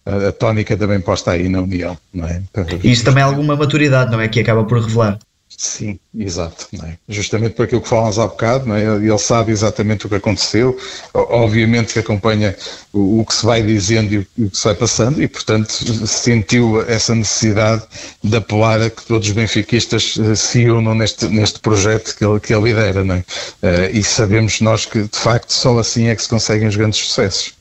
A, 0.06 0.32
tónica 0.32 0.78
também 0.78 1.02
posta 1.02 1.32
aí 1.32 1.50
na 1.50 1.62
união, 1.62 1.98
não 2.14 2.28
é? 2.28 2.42
E 2.84 2.92
isso 2.92 3.04
também 3.04 3.22
é 3.22 3.26
alguma 3.26 3.56
maturidade, 3.56 4.12
não 4.12 4.22
é? 4.22 4.28
Que 4.28 4.40
acaba 4.40 4.64
por 4.64 4.80
revelar. 4.80 5.20
Sim, 5.58 5.98
exato. 6.18 6.68
É? 6.84 6.98
Justamente 7.08 7.54
por 7.54 7.64
aquilo 7.64 7.82
que 7.82 7.88
falámos 7.88 8.20
há 8.20 8.28
bocado, 8.28 8.74
é? 8.76 8.84
ele 8.84 9.18
sabe 9.18 9.52
exatamente 9.52 10.06
o 10.06 10.10
que 10.10 10.16
aconteceu, 10.16 10.78
obviamente 11.14 11.94
que 11.94 12.00
acompanha 12.00 12.56
o, 12.92 13.22
o, 13.22 13.26
que 13.26 13.34
se 13.34 13.46
vai 13.46 13.64
dizendo 13.64 14.14
e 14.14 14.18
o, 14.18 14.50
que 14.50 14.58
se 14.58 14.66
vai 14.66 14.76
passando, 14.76 15.24
e 15.24 15.28
portanto 15.28 15.72
sentiu 16.08 16.82
essa 16.90 17.16
necessidade 17.16 17.84
de 18.22 18.36
apelar 18.36 18.82
a 18.82 18.90
que 18.90 19.06
todos 19.06 19.28
os 19.30 19.34
benfiquistas 19.34 20.18
eh, 20.20 20.36
se 20.36 20.70
unam 20.70 20.94
neste, 20.94 21.26
neste 21.28 21.60
projeto 21.60 22.16
que 22.16 22.26
ele, 22.26 22.40
que 22.40 22.54
ele 22.54 22.64
lidera. 22.64 23.04
Não 23.04 23.16
é? 23.16 23.24
Eh, 23.62 23.92
e 23.94 24.04
sabemos 24.04 24.60
nós 24.60 24.86
que 24.86 25.04
de 25.04 25.18
facto 25.18 25.52
só 25.52 25.80
assim 25.80 26.08
é 26.08 26.16
que 26.16 26.22
se 26.22 26.30
conseguem 26.30 26.68
os 26.68 26.76
grandes 26.76 27.00
sucessos. 27.00 27.54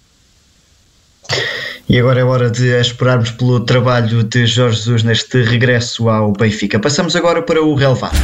E 1.87 1.99
agora 1.99 2.21
é 2.21 2.25
hora 2.25 2.51
de 2.51 2.81
esperarmos 2.81 3.31
pelo 3.33 3.61
trabalho 3.61 4.25
de 4.25 4.47
Jorge 4.47 4.79
Jesus 4.79 5.03
neste 5.03 5.43
regresso 5.43 6.09
ao 6.09 6.33
Benfica. 6.33 6.79
Passamos 6.79 7.15
agora 7.15 7.43
para 7.43 7.63
o 7.63 7.75
relevado. 7.75 8.17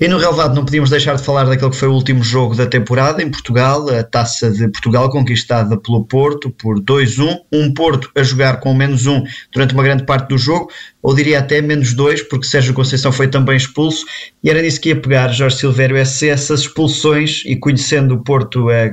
E 0.00 0.08
no 0.08 0.18
relevado 0.18 0.56
não 0.56 0.64
podíamos 0.64 0.90
deixar 0.90 1.14
de 1.14 1.22
falar 1.22 1.44
daquele 1.44 1.70
que 1.70 1.76
foi 1.76 1.86
o 1.86 1.92
último 1.92 2.24
jogo 2.24 2.56
da 2.56 2.66
temporada 2.66 3.22
em 3.22 3.30
Portugal, 3.30 3.88
a 3.88 4.02
Taça 4.02 4.50
de 4.50 4.66
Portugal 4.66 5.08
conquistada 5.08 5.76
pelo 5.76 6.04
Porto 6.04 6.50
por 6.50 6.80
2-1, 6.80 7.38
um 7.52 7.72
Porto 7.72 8.10
a 8.16 8.24
jogar 8.24 8.58
com 8.58 8.74
menos 8.74 9.06
1 9.06 9.22
durante 9.52 9.74
uma 9.74 9.84
grande 9.84 10.04
parte 10.04 10.30
do 10.30 10.36
jogo, 10.36 10.72
ou 11.00 11.14
diria 11.14 11.38
até 11.38 11.62
menos 11.62 11.94
2, 11.94 12.22
porque 12.22 12.48
Sérgio 12.48 12.74
Conceição 12.74 13.12
foi 13.12 13.28
também 13.28 13.56
expulso, 13.56 14.04
e 14.42 14.50
era 14.50 14.60
nisso 14.60 14.80
que 14.80 14.88
ia 14.88 15.00
pegar 15.00 15.28
Jorge 15.28 15.58
Silvério, 15.58 15.96
essas 15.96 16.62
expulsões, 16.62 17.44
e 17.46 17.54
conhecendo 17.54 18.16
o 18.16 18.24
Porto 18.24 18.70
é, 18.70 18.92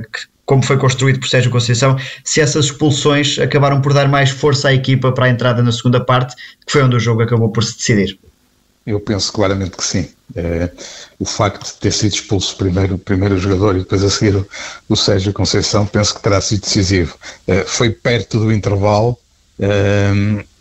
como 0.50 0.64
foi 0.64 0.76
construído 0.76 1.20
por 1.20 1.28
Sérgio 1.28 1.48
Conceição, 1.48 1.96
se 2.24 2.40
essas 2.40 2.64
expulsões 2.64 3.38
acabaram 3.38 3.80
por 3.80 3.94
dar 3.94 4.08
mais 4.08 4.30
força 4.30 4.66
à 4.66 4.74
equipa 4.74 5.12
para 5.12 5.26
a 5.26 5.28
entrada 5.28 5.62
na 5.62 5.70
segunda 5.70 6.04
parte, 6.04 6.34
que 6.66 6.72
foi 6.72 6.82
onde 6.82 6.96
o 6.96 6.98
jogo 6.98 7.22
acabou 7.22 7.50
por 7.50 7.62
se 7.62 7.76
decidir. 7.76 8.18
Eu 8.84 8.98
penso 8.98 9.32
claramente 9.32 9.76
que 9.76 9.84
sim. 9.84 10.08
É, 10.34 10.68
o 11.20 11.24
facto 11.24 11.64
de 11.66 11.74
ter 11.74 11.92
sido 11.92 12.14
expulso 12.14 12.56
primeiro, 12.56 12.98
primeiro 12.98 13.36
o 13.36 13.38
jogador 13.38 13.76
e 13.76 13.78
depois 13.80 14.02
a 14.02 14.10
seguir 14.10 14.34
o, 14.34 14.48
o 14.88 14.96
Sérgio 14.96 15.32
Conceição, 15.32 15.86
penso 15.86 16.16
que 16.16 16.20
terá 16.20 16.40
sido 16.40 16.62
decisivo. 16.62 17.14
É, 17.46 17.62
foi 17.62 17.90
perto 17.90 18.40
do 18.40 18.52
intervalo 18.52 19.16
é, 19.60 20.10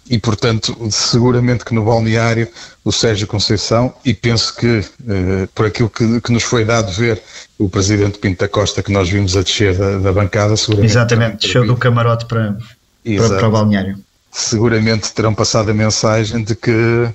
e, 0.09 0.17
portanto, 0.17 0.75
seguramente 0.89 1.63
que 1.63 1.73
no 1.73 1.85
balneário 1.85 2.47
o 2.83 2.91
Sérgio 2.91 3.27
Conceição, 3.27 3.93
e 4.03 4.13
penso 4.13 4.55
que 4.55 4.83
é, 5.07 5.47
por 5.53 5.65
aquilo 5.65 5.89
que, 5.89 6.21
que, 6.21 6.31
nos 6.31 6.43
foi 6.43 6.65
dado 6.65 6.91
ver 6.91 7.21
o 7.57 7.69
presidente 7.69 8.17
Pinto 8.17 8.39
da 8.39 8.47
Costa, 8.47 8.81
que 8.81 8.91
nós 8.91 9.09
vimos 9.09 9.37
a 9.37 9.43
descer 9.43 9.77
da, 9.77 9.99
da 9.99 10.11
bancada, 10.11 10.57
seguramente. 10.57 10.91
Exatamente, 10.91 11.45
desceu 11.45 11.65
do 11.65 11.77
camarote 11.77 12.25
para, 12.25 12.57
para, 13.03 13.29
para 13.37 13.47
o 13.47 13.51
balneário 13.51 13.97
seguramente 14.31 15.11
terão 15.13 15.33
passado 15.33 15.71
a 15.71 15.73
mensagem 15.73 16.43
de 16.43 16.55
que 16.55 17.09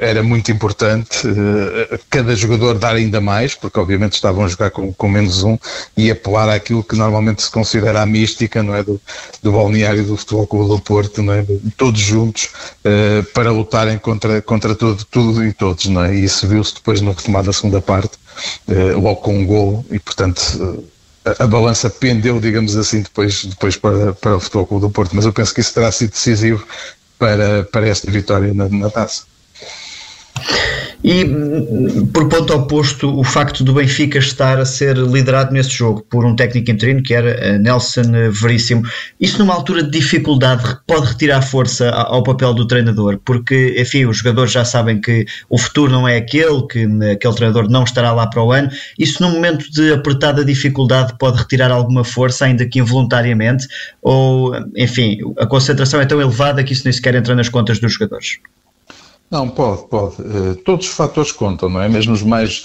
era 0.00 0.22
muito 0.22 0.52
importante 0.52 1.26
uh, 1.26 1.98
cada 2.08 2.34
jogador 2.36 2.78
dar 2.78 2.94
ainda 2.94 3.20
mais, 3.20 3.54
porque 3.54 3.78
obviamente 3.78 4.14
estavam 4.14 4.44
a 4.44 4.48
jogar 4.48 4.70
com, 4.70 4.92
com, 4.92 5.08
menos 5.08 5.42
um 5.42 5.58
e 5.96 6.10
apelar 6.10 6.48
àquilo 6.48 6.82
que 6.82 6.94
normalmente 6.94 7.42
se 7.42 7.50
considera 7.50 8.02
a 8.02 8.06
mística, 8.06 8.62
não 8.62 8.74
é? 8.74 8.82
Do, 8.82 9.00
do 9.42 9.52
balneário 9.52 10.04
do 10.04 10.16
Futebol 10.16 10.46
Clube 10.46 10.68
do 10.68 10.78
Porto, 10.80 11.22
não 11.22 11.32
é? 11.32 11.44
Todos 11.76 12.00
juntos 12.00 12.50
uh, 12.84 13.24
para 13.34 13.50
lutarem 13.50 13.98
contra, 13.98 14.40
contra 14.40 14.74
tudo, 14.74 15.04
tudo 15.04 15.44
e 15.44 15.52
todos, 15.52 15.86
não 15.86 16.04
é? 16.04 16.14
E 16.14 16.24
isso 16.24 16.46
viu-se 16.46 16.74
depois 16.74 17.00
no 17.00 17.10
retomado 17.10 17.46
da 17.46 17.52
segunda 17.52 17.80
parte, 17.80 18.12
logo 18.94 19.16
com 19.16 19.36
um 19.36 19.46
gol 19.46 19.84
e 19.90 19.98
portanto 19.98 20.84
a, 21.24 21.44
a 21.44 21.46
balança 21.46 21.90
pendeu, 21.90 22.40
digamos 22.40 22.76
assim, 22.76 23.02
depois, 23.02 23.44
depois 23.44 23.76
para, 23.76 24.12
para 24.14 24.36
o 24.36 24.40
Futebol 24.40 24.66
Clube 24.66 24.86
do 24.86 24.90
Porto, 24.90 25.16
mas 25.16 25.24
eu 25.24 25.32
penso 25.32 25.54
que 25.54 25.60
isso 25.60 25.74
terá 25.74 25.90
sido 25.90 26.10
decisivo 26.10 26.64
para, 27.18 27.64
para 27.64 27.88
esta 27.88 28.10
vitória 28.10 28.54
na, 28.54 28.68
na 28.68 28.90
taça. 28.90 29.24
E, 31.04 31.24
por 32.12 32.28
ponto 32.28 32.52
oposto, 32.52 33.16
o 33.16 33.22
facto 33.22 33.62
do 33.62 33.72
Benfica 33.72 34.18
estar 34.18 34.58
a 34.58 34.64
ser 34.64 34.96
liderado 34.96 35.52
nesse 35.52 35.70
jogo 35.70 36.04
por 36.10 36.24
um 36.24 36.34
técnico 36.34 36.72
interino 36.72 37.02
que 37.02 37.14
era 37.14 37.30
eh, 37.30 37.58
Nelson 37.58 38.30
Veríssimo, 38.32 38.82
isso 39.20 39.38
numa 39.38 39.54
altura 39.54 39.84
de 39.84 39.90
dificuldade 39.90 40.76
pode 40.86 41.06
retirar 41.06 41.40
força 41.42 41.90
ao 41.90 42.22
papel 42.24 42.52
do 42.52 42.66
treinador, 42.66 43.20
porque, 43.24 43.76
enfim, 43.78 44.06
os 44.06 44.18
jogadores 44.18 44.50
já 44.50 44.64
sabem 44.64 45.00
que 45.00 45.24
o 45.48 45.56
futuro 45.56 45.92
não 45.92 46.06
é 46.06 46.16
aquele, 46.16 46.66
que 46.66 46.84
aquele 47.12 47.34
treinador 47.34 47.70
não 47.70 47.84
estará 47.84 48.12
lá 48.12 48.26
para 48.26 48.42
o 48.42 48.50
ano. 48.50 48.68
Isso, 48.98 49.22
num 49.22 49.30
momento 49.30 49.70
de 49.70 49.92
apertada 49.92 50.44
dificuldade, 50.44 51.14
pode 51.16 51.38
retirar 51.38 51.70
alguma 51.70 52.02
força, 52.02 52.44
ainda 52.44 52.66
que 52.66 52.80
involuntariamente, 52.80 53.68
ou, 54.02 54.52
enfim, 54.76 55.18
a 55.38 55.46
concentração 55.46 56.00
é 56.00 56.06
tão 56.06 56.20
elevada 56.20 56.64
que 56.64 56.72
isso 56.72 56.82
nem 56.84 56.92
sequer 56.92 57.14
entra 57.14 57.36
nas 57.36 57.48
contas 57.48 57.78
dos 57.78 57.92
jogadores. 57.92 58.38
Não, 59.30 59.48
pode, 59.48 59.86
pode. 59.88 60.22
Uh, 60.22 60.56
todos 60.64 60.86
os 60.86 60.92
fatores 60.92 61.32
contam, 61.32 61.68
não 61.68 61.82
é? 61.82 61.88
Mesmo 61.88 62.14
os 62.14 62.22
mais. 62.22 62.64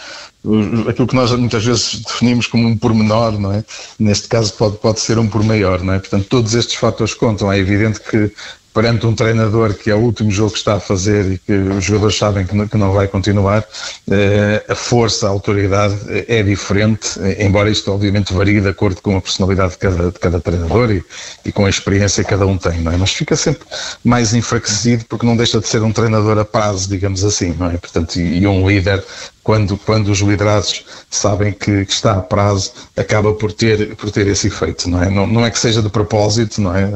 Aquilo 0.89 1.08
que 1.08 1.15
nós 1.15 1.32
muitas 1.32 1.63
vezes 1.63 2.01
definimos 2.01 2.48
como 2.48 2.67
um 2.67 2.77
pormenor, 2.77 3.39
não 3.39 3.51
é? 3.51 3.63
Neste 4.00 4.27
caso 4.27 4.53
pode, 4.53 4.77
pode 4.77 5.00
ser 5.00 5.17
um 5.17 5.27
por 5.27 5.43
maior, 5.43 5.82
não 5.82 5.93
é? 5.93 6.00
Portanto, 6.00 6.25
todos 6.27 6.53
estes 6.53 6.75
fatores 6.75 7.13
contam. 7.13 7.51
É 7.51 7.58
evidente 7.58 8.00
que 8.00 8.32
perante 8.74 9.06
um 9.06 9.13
treinador 9.13 9.74
que 9.75 9.92
é 9.92 9.96
o 9.96 10.00
último 10.00 10.32
jogo 10.32 10.51
que 10.51 10.58
está 10.58 10.75
a 10.75 10.80
fazer 10.80 11.34
e 11.34 11.38
que 11.38 11.53
os 11.53 11.84
jogadores 11.84 12.18
sabem 12.18 12.46
que 12.46 12.56
não, 12.56 12.68
que 12.68 12.77
não 12.77 12.92
vai 12.92 13.08
continuar, 13.08 13.63
eh, 14.10 14.63
a 14.68 14.75
força, 14.75 15.27
a 15.27 15.30
autoridade 15.30 15.96
é 16.27 16.42
diferente, 16.42 17.20
embora 17.39 17.70
isto 17.70 17.92
obviamente 17.92 18.34
varie 18.34 18.60
de 18.60 18.70
acordo 18.70 19.01
com 19.01 19.15
a 19.15 19.22
personalidade 19.22 19.74
de 19.74 19.77
cada, 19.77 20.12
de 20.12 20.20
cada 20.20 20.39
treinador 20.39 20.92
e, 20.92 21.03
e 21.46 21.51
com 21.51 21.65
a 21.65 21.70
experiência 21.70 22.24
que 22.24 22.30
cada 22.30 22.48
um 22.48 22.58
tem, 22.58 22.80
não 22.82 22.92
é? 22.92 22.98
Mas 22.98 23.13
fica 23.13 23.36
sempre 23.36 23.65
mais 24.03 24.34
enfraquecido 24.34 25.06
porque 25.06 25.25
não 25.25 25.38
deixa 25.38 25.60
de 25.60 25.68
ser 25.68 25.84
um 25.84 25.92
treinador 25.92 26.38
a 26.39 26.46
prazo, 26.46 26.89
digamos 26.89 27.24
assim, 27.24 27.56
não 27.58 27.70
é? 27.70 27.77
Portanto, 27.77 28.15
e, 28.15 28.39
e 28.39 28.48
um 28.48 28.68
líder 28.68 29.03
quando, 29.44 29.77
quando 29.77 30.08
os 30.10 30.20
liderados 30.20 30.86
sabem 31.10 31.51
que, 31.51 31.86
que, 31.86 31.92
está 31.92 32.13
a 32.13 32.22
prazo, 32.22 32.72
acaba 32.96 33.34
por 33.34 33.51
ter, 33.51 33.96
por 33.98 34.10
ter 34.10 34.25
esse 34.27 34.48
efeito, 34.48 34.89
não 34.89 35.03
é? 35.03 35.10
Não, 35.10 35.27
não 35.27 35.46
é 35.46 35.51
que 35.51 35.60
seja 35.60 35.82
de 35.82 35.89
propósito, 35.89 36.62
não 36.62 36.74
é? 36.74 36.89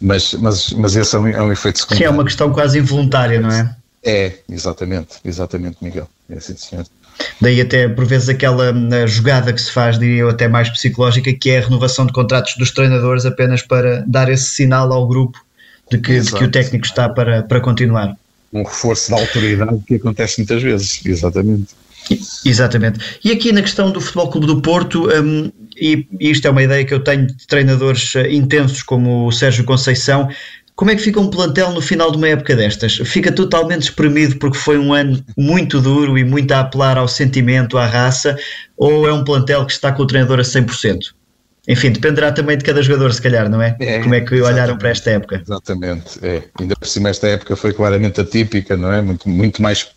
Mas, 0.00 0.34
mas, 0.34 0.72
mas 0.72 0.89
esse 0.96 1.14
é 1.14 1.18
um, 1.18 1.28
é 1.28 1.42
um 1.42 1.52
efeito 1.52 1.78
secundário. 1.78 2.06
Sim, 2.06 2.08
é 2.08 2.10
uma 2.10 2.24
questão 2.24 2.52
quase 2.52 2.78
involuntária, 2.78 3.40
não 3.40 3.50
é? 3.50 3.74
É, 4.02 4.32
exatamente, 4.48 5.16
exatamente, 5.24 5.76
Miguel. 5.80 6.08
É 6.28 6.34
assim, 6.34 6.56
senhor. 6.56 6.86
Daí 7.40 7.60
até 7.60 7.86
por 7.88 8.06
vezes 8.06 8.30
aquela 8.30 8.72
jogada 9.06 9.52
que 9.52 9.60
se 9.60 9.70
faz, 9.70 9.98
diria 9.98 10.20
eu, 10.20 10.30
até 10.30 10.48
mais 10.48 10.70
psicológica, 10.70 11.32
que 11.32 11.50
é 11.50 11.58
a 11.58 11.62
renovação 11.62 12.06
de 12.06 12.12
contratos 12.12 12.54
dos 12.56 12.70
treinadores 12.70 13.26
apenas 13.26 13.60
para 13.62 14.02
dar 14.06 14.30
esse 14.30 14.48
sinal 14.50 14.90
ao 14.90 15.06
grupo 15.06 15.38
de 15.90 15.98
que, 15.98 16.18
de 16.18 16.32
que 16.32 16.44
o 16.44 16.50
técnico 16.50 16.86
está 16.86 17.08
para, 17.08 17.42
para 17.42 17.60
continuar 17.60 18.16
um 18.52 18.62
reforço 18.62 19.10
da 19.10 19.18
autoridade 19.18 19.78
que 19.86 19.94
acontece 19.94 20.38
muitas 20.38 20.62
vezes, 20.62 21.00
exatamente. 21.04 21.68
Exatamente. 22.44 22.98
E 23.22 23.30
aqui 23.30 23.52
na 23.52 23.62
questão 23.62 23.92
do 23.92 24.00
Futebol 24.00 24.30
Clube 24.30 24.46
do 24.46 24.60
Porto, 24.60 25.08
um, 25.08 25.52
e 25.76 26.06
isto 26.18 26.46
é 26.48 26.50
uma 26.50 26.62
ideia 26.62 26.84
que 26.84 26.92
eu 26.92 27.00
tenho 27.00 27.26
de 27.26 27.46
treinadores 27.46 28.14
uh, 28.14 28.26
intensos 28.26 28.82
como 28.82 29.26
o 29.26 29.32
Sérgio 29.32 29.64
Conceição, 29.64 30.28
como 30.80 30.90
é 30.90 30.96
que 30.96 31.02
fica 31.02 31.20
um 31.20 31.28
plantel 31.28 31.72
no 31.72 31.82
final 31.82 32.10
de 32.10 32.16
uma 32.16 32.28
época 32.28 32.56
destas? 32.56 32.94
Fica 33.04 33.30
totalmente 33.30 33.82
espremido 33.82 34.36
porque 34.36 34.56
foi 34.56 34.78
um 34.78 34.94
ano 34.94 35.22
muito 35.36 35.78
duro 35.78 36.16
e 36.16 36.24
muito 36.24 36.52
a 36.52 36.60
apelar 36.60 36.96
ao 36.96 37.06
sentimento, 37.06 37.76
à 37.76 37.84
raça, 37.84 38.34
ou 38.78 39.06
é 39.06 39.12
um 39.12 39.22
plantel 39.22 39.66
que 39.66 39.72
está 39.72 39.92
com 39.92 40.04
o 40.04 40.06
treinador 40.06 40.38
a 40.38 40.42
100%? 40.42 41.12
Enfim, 41.68 41.90
dependerá 41.90 42.32
também 42.32 42.56
de 42.56 42.64
cada 42.64 42.82
jogador, 42.82 43.12
se 43.12 43.20
calhar, 43.20 43.48
não 43.48 43.60
é? 43.60 43.76
é 43.80 44.00
Como 44.00 44.14
é 44.14 44.20
que 44.20 44.40
olharam 44.40 44.78
para 44.78 44.90
esta 44.90 45.10
época? 45.10 45.40
Exatamente, 45.42 46.18
é. 46.22 46.42
Ainda 46.58 46.74
por 46.74 46.88
cima, 46.88 47.10
esta 47.10 47.28
época 47.28 47.54
foi 47.54 47.72
claramente 47.72 48.20
atípica, 48.20 48.76
não 48.76 48.92
é? 48.92 49.02
Muito, 49.02 49.28
muito 49.28 49.60
mais 49.60 49.88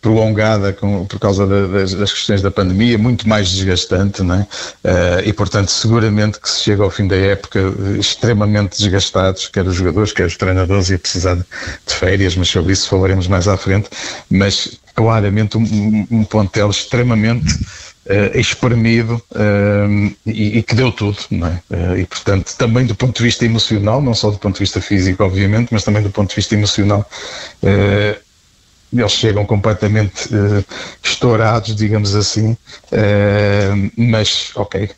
prolongada 0.00 0.72
com, 0.72 1.04
por 1.04 1.18
causa 1.20 1.46
das, 1.46 1.92
das, 1.92 2.12
questões 2.12 2.40
da 2.40 2.50
pandemia, 2.50 2.96
muito 2.96 3.28
mais 3.28 3.50
desgastante, 3.50 4.22
não 4.22 4.36
é? 4.36 4.40
Uh, 4.40 5.28
e, 5.28 5.32
portanto, 5.32 5.68
seguramente 5.68 6.40
que 6.40 6.48
se 6.48 6.62
chega 6.62 6.82
ao 6.82 6.90
fim 6.90 7.06
da 7.06 7.16
época 7.16 7.60
extremamente 7.98 8.78
desgastados, 8.78 9.46
quer 9.48 9.66
os 9.66 9.74
jogadores, 9.74 10.12
quer 10.12 10.26
os 10.26 10.36
treinadores, 10.36 10.88
e 10.88 10.94
a 10.94 10.98
precisar 10.98 11.34
de, 11.34 11.44
de 11.86 11.94
férias, 11.94 12.34
mas 12.34 12.48
sobre 12.48 12.72
isso 12.72 12.88
falaremos 12.88 13.28
mais 13.28 13.46
à 13.46 13.58
frente. 13.58 13.90
Mas, 14.30 14.80
claramente, 14.94 15.58
um, 15.58 16.06
um 16.10 16.24
plantel 16.24 16.70
extremamente 16.70 17.58
uh, 18.10 18.38
espremido 18.38 19.22
uh, 19.30 20.16
e, 20.26 20.58
e, 20.58 20.62
que 20.62 20.74
deu 20.74 20.90
tudo, 20.90 21.18
não 21.30 21.46
é? 21.46 21.62
Uh, 21.70 21.98
e 21.98 22.06
portanto, 22.06 22.54
também 22.56 22.84
do 22.84 22.94
ponto 22.94 23.16
de 23.16 23.22
vista 23.22 23.44
emocional, 23.44 24.02
não 24.02 24.14
só 24.14 24.30
do 24.30 24.38
ponto 24.38 24.54
de 24.54 24.60
vista 24.60 24.80
físico, 24.80 25.22
obviamente, 25.22 25.68
mas 25.72 25.84
também 25.84 26.02
do 26.02 26.10
ponto 26.10 26.30
de 26.30 26.36
vista 26.36 26.54
emocional, 26.54 27.08
eles 28.92 29.12
chegam 29.12 29.46
completamente 29.46 30.28
estourados, 31.02 31.76
digamos 31.76 32.14
assim, 32.14 32.56
mas 33.96 34.50
ok. 34.56 34.90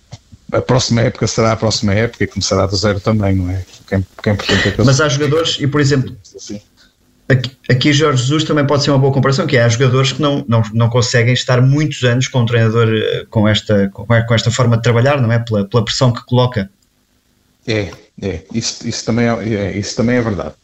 A 0.51 0.61
próxima 0.61 1.01
época 1.01 1.27
será 1.27 1.53
a 1.53 1.57
próxima 1.57 1.95
época 1.95 2.25
e 2.25 2.27
começará 2.27 2.67
do 2.67 2.77
zero 2.77 3.01
também, 3.01 3.35
não 3.35 3.51
é? 3.51 3.63
Que 3.87 3.95
é, 3.95 4.03
que 4.23 4.29
é 4.29 4.33
importante 4.33 4.69
é 4.69 4.71
que 4.73 4.83
Mas 4.83 5.01
há 5.01 5.09
jogadores, 5.09 5.57
e 5.59 5.67
por 5.67 5.81
exemplo, 5.81 6.15
assim 6.37 6.61
Aqui, 7.71 7.93
Jorge 7.93 8.23
Jesus 8.23 8.45
também 8.45 8.67
pode 8.67 8.83
ser 8.83 8.91
uma 8.91 8.99
boa 8.99 9.13
comparação, 9.13 9.47
que 9.47 9.57
é 9.57 9.63
há 9.63 9.69
jogadores 9.69 10.13
que 10.13 10.21
não, 10.21 10.45
não, 10.47 10.63
não 10.75 10.91
conseguem 10.91 11.33
estar 11.33 11.63
muitos 11.63 12.03
anos 12.05 12.29
com 12.29 12.41
um 12.41 12.47
treinador 12.47 12.89
eh, 12.89 13.25
com 13.31 13.49
esta, 13.49 13.89
com 13.89 14.35
esta 14.35 14.51
forma 14.51 14.77
de 14.77 14.83
trabalhar, 14.83 15.21
não 15.21 15.33
é? 15.33 15.39
Pela, 15.39 15.65
pela 15.65 15.85
pressão 15.85 16.13
que 16.13 16.25
coloca. 16.25 16.71
É, 17.67 17.91
é, 18.21 18.43
isso, 18.53 18.87
isso, 18.87 19.05
também, 19.05 19.27
é, 19.27 19.55
é 19.55 19.79
isso 19.79 19.97
também 19.97 20.17
é 20.17 20.21
verdade. 20.21 20.55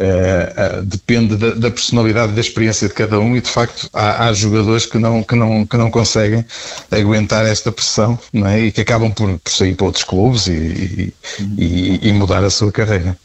Uh, 0.00 0.78
uh, 0.78 0.82
depende 0.84 1.36
da, 1.36 1.50
da, 1.54 1.70
personalidade, 1.72 2.32
da 2.32 2.40
experiência 2.40 2.86
de 2.86 2.94
cada 2.94 3.18
um 3.18 3.36
e 3.36 3.40
de 3.40 3.50
facto 3.50 3.90
há, 3.92 4.28
há, 4.28 4.32
jogadores 4.32 4.86
que 4.86 4.96
não, 4.96 5.24
que, 5.24 5.34
não, 5.34 5.66
que 5.66 5.76
não 5.76 5.90
conseguem 5.90 6.44
aguentar 6.88 7.44
esta 7.44 7.72
pressão 7.72 8.16
não 8.32 8.46
é? 8.46 8.60
e 8.60 8.70
que 8.70 8.80
acabam 8.80 9.10
por, 9.10 9.40
por 9.40 9.50
sair 9.50 9.74
para 9.74 9.86
outros 9.86 10.04
clubes 10.04 10.46
e, 10.46 10.52
e, 10.52 11.14
e, 11.58 12.08
e 12.08 12.12
mudar 12.12 12.44
a 12.44 12.50
sua 12.50 12.70
carreira 12.70 13.18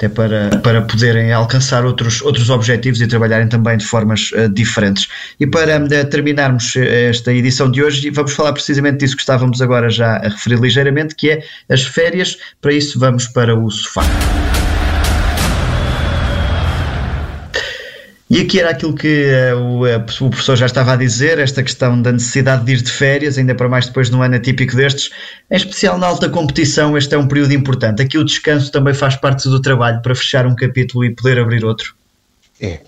até 0.00 0.08
para, 0.08 0.48
para 0.62 0.80
poderem 0.80 1.30
alcançar 1.30 1.84
outros, 1.84 2.22
outros 2.22 2.48
objetivos 2.48 3.02
e 3.02 3.06
trabalharem 3.06 3.46
também 3.46 3.76
de 3.76 3.84
formas 3.84 4.30
uh, 4.32 4.48
diferentes. 4.48 5.06
E 5.38 5.46
para 5.46 5.78
uh, 5.78 6.08
terminarmos 6.08 6.74
eh, 6.74 7.10
esta 7.10 7.30
edição 7.34 7.70
de 7.70 7.82
hoje, 7.82 8.08
vamos 8.08 8.32
falar 8.32 8.54
precisamente 8.54 9.00
disso 9.00 9.14
que 9.14 9.20
estávamos 9.20 9.60
agora 9.60 9.90
já 9.90 10.16
a 10.16 10.28
referir 10.28 10.58
ligeiramente, 10.58 11.14
que 11.14 11.30
é 11.30 11.44
as 11.68 11.82
férias. 11.82 12.38
Para 12.62 12.72
isso, 12.72 12.98
vamos 12.98 13.26
para 13.26 13.54
o 13.54 13.70
sofá. 13.70 14.02
E 18.30 18.40
aqui 18.42 18.60
era 18.60 18.70
aquilo 18.70 18.94
que 18.94 19.26
uh, 19.52 19.58
o, 19.58 19.84
uh, 19.84 20.26
o, 20.26 20.30
professor 20.30 20.54
já 20.54 20.66
estava 20.66 20.92
a 20.92 20.96
dizer, 20.96 21.40
esta 21.40 21.64
questão 21.64 22.00
da 22.00 22.12
necessidade 22.12 22.64
de 22.64 22.74
ir 22.74 22.80
de 22.80 22.92
férias, 22.92 23.36
ainda 23.36 23.56
para 23.56 23.68
mais 23.68 23.88
depois 23.88 24.08
de 24.08 24.14
um 24.14 24.22
ano 24.22 24.36
atípico 24.36 24.76
destes, 24.76 25.10
em 25.50 25.56
especial 25.56 25.98
na 25.98 26.06
alta 26.06 26.30
competição, 26.30 26.96
este 26.96 27.12
é 27.12 27.18
um 27.18 27.26
período 27.26 27.52
importante. 27.52 28.00
Aqui 28.00 28.16
o 28.16 28.24
descanso 28.24 28.70
também 28.70 28.94
faz 28.94 29.16
parte 29.16 29.48
do 29.48 29.60
trabalho 29.60 30.00
para 30.00 30.14
fechar 30.14 30.46
um 30.46 30.54
capítulo 30.54 31.04
e 31.04 31.12
poder 31.12 31.40
abrir 31.40 31.64
outro. 31.64 31.92
É. 32.60 32.78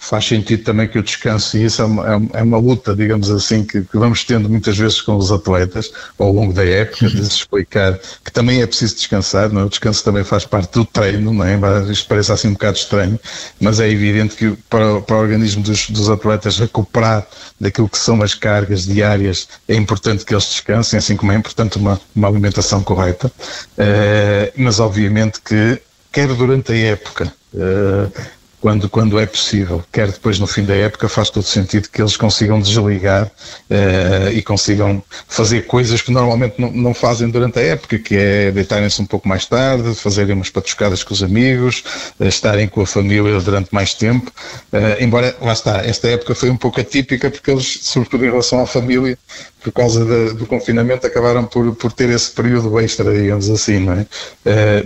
faz 0.00 0.24
sentido 0.24 0.64
também 0.64 0.88
que 0.88 0.98
o 0.98 1.02
descanso, 1.02 1.58
e 1.58 1.66
isso 1.66 1.82
é 1.82 1.84
uma, 1.84 2.28
é 2.32 2.42
uma 2.42 2.56
luta, 2.56 2.96
digamos 2.96 3.30
assim, 3.30 3.62
que, 3.62 3.82
que, 3.82 3.98
vamos 3.98 4.24
tendo 4.24 4.48
muitas 4.48 4.76
vezes 4.76 5.02
com 5.02 5.14
os 5.14 5.30
atletas 5.30 5.92
ao 6.18 6.32
longo 6.32 6.54
da 6.54 6.64
época, 6.64 7.06
de 7.06 7.20
explicar 7.20 8.00
que 8.24 8.32
também 8.32 8.62
é 8.62 8.66
preciso 8.66 8.96
descansar, 8.96 9.52
não 9.52 9.60
é? 9.60 9.64
o 9.64 9.68
descanso 9.68 10.02
também 10.02 10.24
faz 10.24 10.46
parte 10.46 10.72
do 10.72 10.86
treino, 10.86 11.34
não 11.34 11.44
é? 11.44 11.54
isto 11.92 12.08
parece 12.08 12.32
assim 12.32 12.48
um 12.48 12.54
bocado 12.54 12.78
estranho, 12.78 13.20
mas 13.60 13.78
é 13.78 13.90
evidente 13.90 14.36
que 14.36 14.56
para, 14.70 15.02
para 15.02 15.16
o 15.16 15.18
organismo 15.20 15.62
dos, 15.62 15.90
dos 15.90 16.08
atletas 16.08 16.58
recuperar 16.58 17.26
daquilo 17.60 17.88
que 17.88 17.98
são 17.98 18.22
as 18.22 18.34
cargas 18.34 18.86
diárias, 18.86 19.48
é 19.68 19.74
importante 19.74 20.24
que 20.24 20.32
eles 20.32 20.46
descansem, 20.46 20.98
assim 20.98 21.14
como 21.14 21.30
é 21.30 21.34
importante 21.34 21.76
uma, 21.76 22.00
uma 22.16 22.26
alimentação 22.26 22.82
correta, 22.82 23.28
uh, 23.28 24.52
mas 24.56 24.80
obviamente 24.80 25.42
que 25.42 25.78
quer 26.10 26.28
durante 26.28 26.72
a 26.72 26.76
época, 26.76 27.30
uh, 27.52 28.39
quando, 28.60 28.88
quando 28.88 29.18
é 29.18 29.24
possível, 29.24 29.82
quer 29.90 30.08
depois 30.08 30.38
no 30.38 30.46
fim 30.46 30.64
da 30.64 30.74
época, 30.74 31.08
faz 31.08 31.30
todo 31.30 31.44
sentido 31.44 31.88
que 31.88 32.00
eles 32.00 32.16
consigam 32.16 32.60
desligar 32.60 33.26
uh, 33.26 34.32
e 34.32 34.42
consigam 34.42 35.02
fazer 35.26 35.62
coisas 35.66 36.02
que 36.02 36.12
normalmente 36.12 36.60
não, 36.60 36.70
não 36.70 36.94
fazem 36.94 37.30
durante 37.30 37.58
a 37.58 37.62
época, 37.62 37.98
que 37.98 38.14
é 38.14 38.50
deitarem-se 38.50 39.00
um 39.00 39.06
pouco 39.06 39.26
mais 39.26 39.46
tarde, 39.46 39.94
fazerem 39.94 40.34
umas 40.34 40.50
patuscadas 40.50 41.02
com 41.02 41.14
os 41.14 41.22
amigos, 41.22 41.82
uh, 42.20 42.26
estarem 42.26 42.68
com 42.68 42.82
a 42.82 42.86
família 42.86 43.40
durante 43.40 43.72
mais 43.72 43.94
tempo. 43.94 44.30
Uh, 44.72 45.02
embora, 45.02 45.34
lá 45.40 45.54
está, 45.54 45.78
esta 45.84 46.08
época 46.08 46.34
foi 46.34 46.50
um 46.50 46.56
pouco 46.56 46.80
atípica 46.80 47.30
porque 47.30 47.50
eles, 47.50 47.80
sobretudo 47.82 48.26
em 48.26 48.30
relação 48.30 48.60
à 48.60 48.66
família, 48.66 49.18
por 49.62 49.72
causa 49.72 50.04
de, 50.04 50.34
do 50.34 50.46
confinamento, 50.46 51.06
acabaram 51.06 51.44
por, 51.44 51.74
por 51.74 51.92
ter 51.92 52.08
esse 52.10 52.30
período 52.30 52.78
extra, 52.80 53.12
digamos 53.12 53.50
assim, 53.50 53.78
não 53.78 53.92
é? 53.92 54.06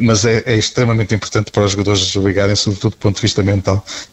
mas 0.00 0.24
é, 0.24 0.42
é 0.46 0.56
extremamente 0.56 1.14
importante 1.14 1.52
para 1.52 1.62
os 1.62 1.70
jogadores 1.70 2.04
desligarem, 2.04 2.56
sobretudo 2.56 2.90
do 2.90 2.96
ponto 2.96 3.14
de 3.14 3.22
vista 3.22 3.40
mental 3.40 3.63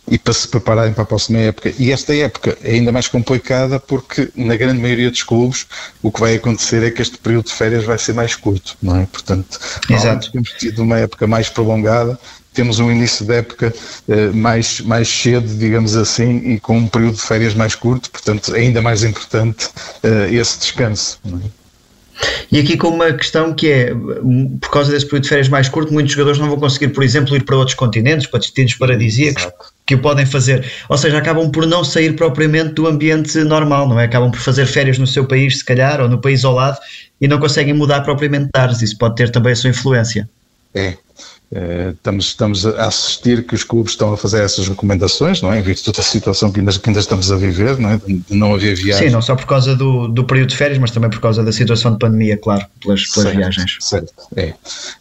e 0.07 0.17
para 0.17 0.33
se 0.33 0.47
prepararem 0.47 0.93
para 0.93 1.03
a 1.03 1.05
próxima 1.05 1.39
época. 1.39 1.73
E 1.77 1.91
esta 1.91 2.15
época 2.15 2.57
é 2.63 2.71
ainda 2.71 2.91
mais 2.91 3.07
complicada 3.07 3.79
porque, 3.79 4.29
na 4.35 4.55
grande 4.55 4.81
maioria 4.81 5.09
dos 5.09 5.23
clubes, 5.23 5.65
o 6.01 6.11
que 6.11 6.19
vai 6.19 6.35
acontecer 6.35 6.83
é 6.83 6.91
que 6.91 7.01
este 7.01 7.17
período 7.17 7.45
de 7.45 7.53
férias 7.53 7.83
vai 7.83 7.97
ser 7.97 8.13
mais 8.13 8.35
curto, 8.35 8.77
não 8.81 8.97
é? 8.97 9.05
Portanto, 9.05 9.59
Exato. 9.89 10.31
temos 10.31 10.49
tido 10.51 10.83
uma 10.83 10.97
época 10.97 11.27
mais 11.27 11.49
prolongada, 11.49 12.19
temos 12.53 12.79
um 12.79 12.91
início 12.91 13.25
de 13.25 13.33
época 13.33 13.73
uh, 14.07 14.35
mais, 14.35 14.81
mais 14.81 15.07
cedo, 15.07 15.47
digamos 15.57 15.95
assim, 15.95 16.53
e 16.53 16.59
com 16.59 16.77
um 16.77 16.87
período 16.87 17.15
de 17.15 17.21
férias 17.21 17.53
mais 17.53 17.75
curto, 17.75 18.11
portanto, 18.11 18.53
ainda 18.53 18.81
mais 18.81 19.03
importante 19.03 19.67
uh, 20.03 20.33
esse 20.33 20.59
descanso. 20.59 21.19
Não 21.23 21.37
é? 21.37 21.60
E 22.51 22.59
aqui 22.59 22.77
com 22.77 22.89
uma 22.89 23.13
questão 23.13 23.53
que 23.53 23.71
é, 23.71 23.93
por 24.59 24.69
causa 24.69 24.91
desse 24.91 25.05
período 25.05 25.23
de 25.23 25.29
férias 25.29 25.49
mais 25.49 25.69
curto, 25.69 25.93
muitos 25.93 26.11
jogadores 26.11 26.39
não 26.39 26.49
vão 26.49 26.59
conseguir, 26.59 26.89
por 26.89 27.03
exemplo, 27.03 27.35
ir 27.35 27.43
para 27.43 27.55
outros 27.55 27.75
continentes, 27.75 28.27
para 28.27 28.39
destinos 28.39 28.75
paradisíacos, 28.75 29.43
Exato. 29.43 29.65
que 29.85 29.95
o 29.95 29.99
podem 29.99 30.25
fazer. 30.25 30.69
Ou 30.89 30.97
seja, 30.97 31.17
acabam 31.17 31.49
por 31.49 31.65
não 31.65 31.83
sair 31.83 32.15
propriamente 32.15 32.73
do 32.73 32.87
ambiente 32.87 33.37
normal, 33.39 33.87
não 33.87 33.99
é? 33.99 34.05
Acabam 34.05 34.29
por 34.29 34.39
fazer 34.39 34.65
férias 34.65 34.97
no 34.97 35.07
seu 35.07 35.25
país, 35.25 35.59
se 35.59 35.65
calhar, 35.65 36.01
ou 36.01 36.09
no 36.09 36.19
país 36.19 36.43
ao 36.43 36.53
lado, 36.53 36.77
e 37.21 37.27
não 37.27 37.39
conseguem 37.39 37.73
mudar 37.73 38.01
propriamente 38.01 38.49
de 38.53 38.59
ares. 38.59 38.81
Isso 38.81 38.97
pode 38.97 39.15
ter 39.15 39.29
também 39.29 39.53
a 39.53 39.55
sua 39.55 39.69
influência. 39.69 40.29
É, 40.73 40.95
estamos, 41.51 42.25
estamos 42.27 42.65
a 42.65 42.85
assistir 42.85 43.45
que 43.45 43.53
os 43.53 43.63
clubes 43.63 43.91
estão 43.91 44.13
a 44.13 44.17
fazer 44.17 44.41
essas 44.41 44.69
recomendações, 44.69 45.41
não 45.41 45.51
é? 45.51 45.59
Em 45.59 45.61
virtude 45.61 45.97
da 45.97 46.03
situação 46.03 46.49
que 46.49 46.61
ainda, 46.61 46.71
que 46.71 46.89
ainda 46.89 46.99
estamos 46.99 47.29
a 47.29 47.35
viver, 47.35 47.77
não 47.77 47.89
é? 47.89 47.97
De 47.97 48.23
não 48.29 48.55
haver 48.55 48.75
viagens. 48.75 49.09
Sim, 49.09 49.13
não 49.13 49.21
só 49.21 49.35
por 49.35 49.45
causa 49.45 49.75
do, 49.75 50.07
do 50.07 50.23
período 50.23 50.49
de 50.49 50.55
férias, 50.55 50.79
mas 50.79 50.91
também 50.91 51.09
por 51.09 51.19
causa 51.19 51.43
da 51.43 51.51
situação 51.51 51.91
de 51.91 51.99
pandemia, 51.99 52.37
claro, 52.37 52.65
pelas, 52.81 53.03
pelas 53.07 53.13
certo, 53.13 53.35
viagens. 53.35 53.77
Certo, 53.81 54.13
é. 54.37 54.53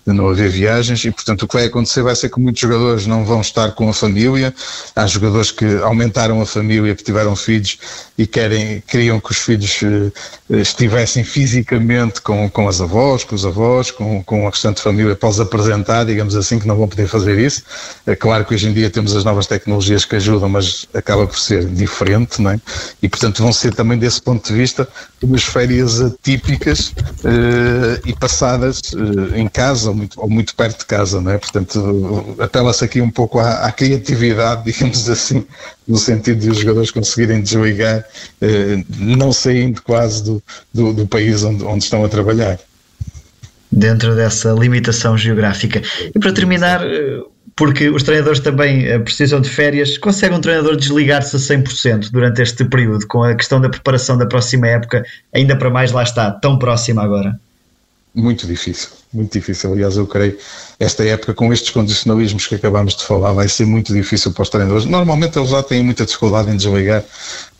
De 0.04 0.12
não 0.12 0.28
haver 0.28 0.50
viagens 0.50 1.04
e, 1.04 1.11
portanto, 1.12 1.42
o 1.42 1.49
que 1.49 1.54
vai 1.54 1.66
acontecer 1.66 2.02
vai 2.02 2.16
ser 2.16 2.28
que 2.28 2.40
muitos 2.40 2.61
jogadores 2.61 3.07
não 3.07 3.25
vão 3.25 3.40
estar 3.40 3.71
com 3.73 3.88
a 3.88 3.92
família. 3.92 4.52
Há 4.97 5.07
jogadores 5.07 5.52
que 5.52 5.64
aumentaram 5.83 6.40
a 6.40 6.47
família, 6.47 6.97
que 6.97 7.04
tiveram 7.04 7.37
filhos 7.37 7.78
e 8.19 8.26
querem, 8.26 8.83
queriam 8.88 9.21
que 9.21 9.30
os 9.30 9.38
filhos 9.38 9.80
uh, 9.83 10.57
estivessem 10.57 11.23
fisicamente 11.23 12.21
com, 12.21 12.50
com 12.50 12.69
as 12.69 12.80
avós, 12.80 13.23
com 13.23 13.37
os 13.37 13.47
avós, 13.47 13.92
com, 13.92 14.23
com 14.25 14.49
a 14.49 14.50
restante 14.50 14.80
família 14.80 15.14
para 15.14 15.28
os 15.28 15.38
apresentar, 15.38 16.04
digamos 16.04 16.39
assim, 16.40 16.59
que 16.59 16.66
não 16.66 16.76
vão 16.76 16.88
poder 16.88 17.06
fazer 17.06 17.38
isso. 17.38 17.62
É 18.06 18.16
claro 18.16 18.44
que 18.44 18.54
hoje 18.54 18.68
em 18.68 18.73
dia 18.73 18.90
temos 18.90 19.14
as 19.14 19.25
novas 19.25 19.47
tecnologias 19.47 20.04
que 20.04 20.16
ajudam, 20.16 20.49
mas 20.49 20.87
acaba 20.94 21.26
por 21.26 21.38
ser 21.38 21.64
diferente, 21.66 22.40
não 22.40 22.50
é? 22.50 22.61
E 23.02 23.09
portanto 23.09 23.42
vão 23.42 23.52
ser 23.52 23.75
também 23.75 23.98
desse 23.98 24.20
ponto 24.20 24.46
de 24.46 24.55
vista 24.55 24.88
umas 25.22 25.44
férias 25.44 26.00
atípicas 26.00 26.88
uh, 26.88 28.00
e 28.05 28.14
passadas 28.14 28.81
uh, 28.94 29.37
em 29.37 29.46
casa 29.48 29.90
ou 29.90 29.94
muito, 29.94 30.20
ou 30.20 30.29
muito, 30.29 30.55
perto 30.55 30.81
de 30.81 30.87
casa, 30.87 31.20
não 31.20 31.33
é? 31.33 31.38
Portanto, 31.38 32.37
apela-se 32.38 32.85
aqui 32.85 33.00
um 33.00 33.11
pouco 33.11 33.38
à, 33.38 33.66
à, 33.66 33.72
criatividade, 33.72 34.64
digamos 34.70 35.09
assim, 35.09 35.46
no 35.87 35.98
sentido 35.98 36.40
de 36.40 36.50
os 36.50 36.59
jogadores 36.59 36.90
conseguirem 36.90 37.42
desligar, 37.42 38.05
uh, 38.42 38.85
não 38.98 39.33
saindo 39.33 39.83
quase 39.83 40.24
do, 40.24 40.42
do, 40.72 40.92
do 40.92 41.07
país 41.07 41.44
onde, 41.44 41.64
onde 41.64 41.85
estão 41.85 42.05
a 42.05 42.09
trabalhar 42.09 42.59
dentro 43.70 44.14
dessa 44.14 44.52
limitação 44.52 45.16
geográfica. 45.16 45.83
E 46.14 46.18
para 46.18 46.33
terminar, 46.33 46.85
eh, 46.85 47.20
porque 47.56 47.88
os 47.88 48.02
treinadores 48.02 48.40
também 48.40 48.87
eh, 48.87 48.98
precisam 48.98 49.40
de 49.40 49.48
férias, 49.48 49.98
consegue 49.98 50.35
um 50.35 50.40
treinador 50.40 50.76
desligar-se 50.76 51.37
a 51.37 51.38
100% 51.38 52.11
durante 52.11 52.42
este 52.42 52.64
período, 52.64 53.06
com 53.06 53.22
a 53.22 53.35
questão 53.35 53.61
da 53.61 53.68
preparação 53.68 54.16
da 54.16 54.26
próxima 54.26 54.66
época, 54.68 55.04
ainda 55.35 55.56
para 55.56 55.70
mais 55.70 55.92
lá 55.92 56.02
está, 56.02 56.30
tão 56.30 56.59
próxima 56.59 57.02
agora? 57.02 57.38
Muito 58.12 58.44
difícil, 58.44 58.88
muito 59.12 59.33
difícil. 59.33 59.73
Aliás, 59.73 59.96
eu 59.96 60.05
creio 60.05 60.37
esta 60.81 61.05
época 61.05 61.33
com 61.33 61.53
estes 61.53 61.70
condicionalismos 61.70 62.44
que 62.49 62.57
acabamos 62.57 62.96
de 62.96 63.05
falar 63.05 63.33
vai 63.33 63.49
ser 63.49 63.66
muito 63.66 63.94
difícil 63.94 64.33
para 64.33 64.42
os 64.42 64.49
treinadores. 64.49 64.85
Normalmente 64.85 65.38
eles 65.38 65.51
já 65.51 65.62
têm 65.62 65.85
muita 65.85 66.05
dificuldade 66.05 66.51
em 66.51 66.57
desligar 66.57 67.05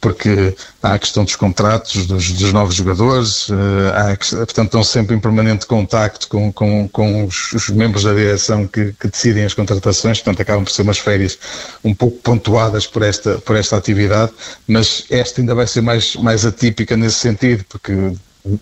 porque 0.01 0.57
há 0.83 0.95
a 0.95 0.99
questão 0.99 1.25
dos 1.25 1.37
contratos 1.37 2.05
dos, 2.07 2.33
dos 2.33 2.53
novos 2.53 2.75
jogadores, 2.75 3.49
eh, 3.49 3.93
há, 3.95 4.17
portanto 4.17 4.67
estão 4.67 4.83
sempre 4.83 5.15
em 5.15 5.21
permanente 5.21 5.67
contacto 5.67 6.27
com, 6.27 6.53
com, 6.53 6.89
com 6.89 7.27
os, 7.27 7.53
os, 7.53 7.69
membros 7.69 8.05
da 8.05 8.15
direção 8.15 8.67
que, 8.67 8.93
que, 8.95 9.09
decidem 9.09 9.45
as 9.45 9.55
contratações, 9.55 10.19
portanto 10.19 10.41
acabam 10.41 10.65
por 10.65 10.73
ser 10.73 10.83
umas 10.83 10.99
férias 10.99 11.39
um 11.85 11.95
pouco 11.95 12.17
pontuadas 12.19 12.87
por 12.87 13.03
esta, 13.03 13.39
por 13.39 13.55
esta 13.57 13.77
atividade, 13.77 14.33
mas 14.67 15.05
esta 15.11 15.43
ainda 15.43 15.55
vai 15.55 15.67
ser 15.67 15.83
mais, 15.83 16.17
mais 16.17 16.47
atípica 16.47 16.97
nesse 16.97 17.17
sentido, 17.17 17.65
porque 17.69 17.93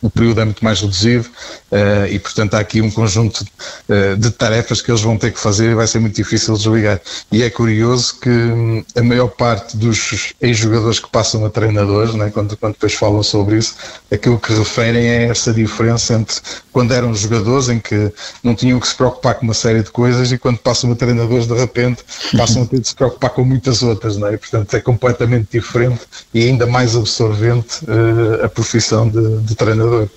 o 0.02 0.10
período 0.10 0.40
é 0.40 0.44
muito 0.44 0.64
mais 0.64 0.80
reduzido 0.80 1.28
uh, 1.70 2.06
e, 2.10 2.18
portanto, 2.18 2.54
há 2.54 2.58
aqui 2.58 2.80
um 2.80 2.90
conjunto 2.90 3.44
uh, 3.88 4.16
de 4.16 4.30
tarefas 4.30 4.82
que 4.82 4.90
eles 4.90 5.00
vão 5.00 5.16
ter 5.16 5.32
que 5.32 5.38
fazer 5.38 5.70
e 5.70 5.74
vai 5.74 5.86
ser 5.86 6.00
muito 6.00 6.16
difícil 6.16 6.54
desligar. 6.54 7.00
E 7.30 7.42
é 7.42 7.50
curioso 7.50 8.18
que 8.20 8.28
hum, 8.28 8.84
a 8.96 9.02
maior 9.02 9.28
parte 9.28 9.76
dos 9.76 10.34
ex-jogadores 10.40 10.98
que 10.98 11.08
passam 11.08 11.44
a 11.44 11.50
treinadores, 11.50 12.14
né, 12.14 12.30
quando, 12.30 12.56
quando 12.56 12.72
depois 12.72 12.94
falam 12.94 13.22
sobre 13.22 13.58
isso, 13.58 13.76
aquilo 14.10 14.38
que 14.38 14.52
referem 14.52 15.06
é 15.06 15.24
essa 15.24 15.52
diferença 15.52 16.14
entre 16.14 16.36
quando 16.72 16.92
eram 16.92 17.14
jogadores 17.14 17.68
em 17.68 17.78
que 17.78 18.12
não 18.42 18.54
tinham 18.54 18.80
que 18.80 18.88
se 18.88 18.94
preocupar 18.94 19.34
com 19.34 19.44
uma 19.44 19.54
série 19.54 19.82
de 19.82 19.90
coisas 19.90 20.32
e 20.32 20.38
quando 20.38 20.58
passam 20.58 20.90
a 20.92 20.96
treinadores, 20.96 21.46
de 21.46 21.54
repente, 21.54 22.04
passam 22.36 22.62
a 22.62 22.66
ter 22.66 22.80
de 22.80 22.88
se 22.88 22.94
preocupar 22.94 23.30
com 23.30 23.44
muitas 23.44 23.82
outras. 23.82 24.16
Né? 24.16 24.34
E, 24.34 24.38
portanto, 24.38 24.74
é 24.74 24.80
completamente 24.80 25.48
diferente 25.52 26.00
e 26.32 26.46
ainda 26.46 26.66
mais 26.66 26.96
absorvente 26.96 27.84
uh, 27.84 28.44
a 28.44 28.48
profissão 28.48 29.08
de, 29.08 29.38
de 29.38 29.54
treinador 29.54 29.67
treinador. 29.68 30.08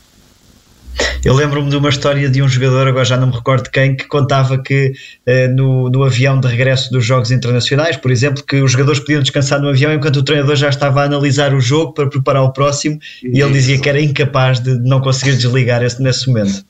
Eu 1.24 1.34
lembro-me 1.34 1.70
de 1.70 1.76
uma 1.76 1.90
história 1.90 2.30
de 2.30 2.42
um 2.42 2.48
jogador, 2.48 2.88
agora 2.88 3.06
já 3.06 3.16
não 3.16 3.28
me 3.28 3.34
recordo 3.34 3.70
quem, 3.70 3.96
que 3.96 4.06
contava 4.06 4.58
que 4.58 4.94
eh, 5.26 5.48
no, 5.48 5.90
no 5.90 6.04
avião 6.04 6.40
de 6.40 6.48
regresso 6.48 6.92
dos 6.92 7.06
Jogos 7.06 7.32
Internacionais, 7.32 7.96
por 7.96 8.12
exemplo, 8.12 8.44
que 8.44 8.62
os 8.62 8.72
jogadores 8.72 9.00
podiam 9.00 9.22
descansar 9.22 9.62
no 9.62 9.70
avião 9.70 9.94
enquanto 9.94 10.18
o 10.18 10.24
treinador 10.24 10.56
já 10.56 10.70
estava 10.70 11.02
a 11.02 11.06
analisar 11.06 11.54
o 11.54 11.62
jogo 11.62 11.94
para 11.94 12.10
preparar 12.10 12.44
o 12.44 12.52
próximo 12.52 13.00
e 13.24 13.40
ele 13.40 13.54
dizia 13.54 13.80
que 13.80 13.88
era 13.88 14.02
incapaz 14.02 14.60
de 14.60 14.74
não 14.80 15.00
conseguir 15.00 15.38
desligar 15.38 15.84
esse, 15.84 16.02
nesse 16.02 16.28
momento. 16.28 16.66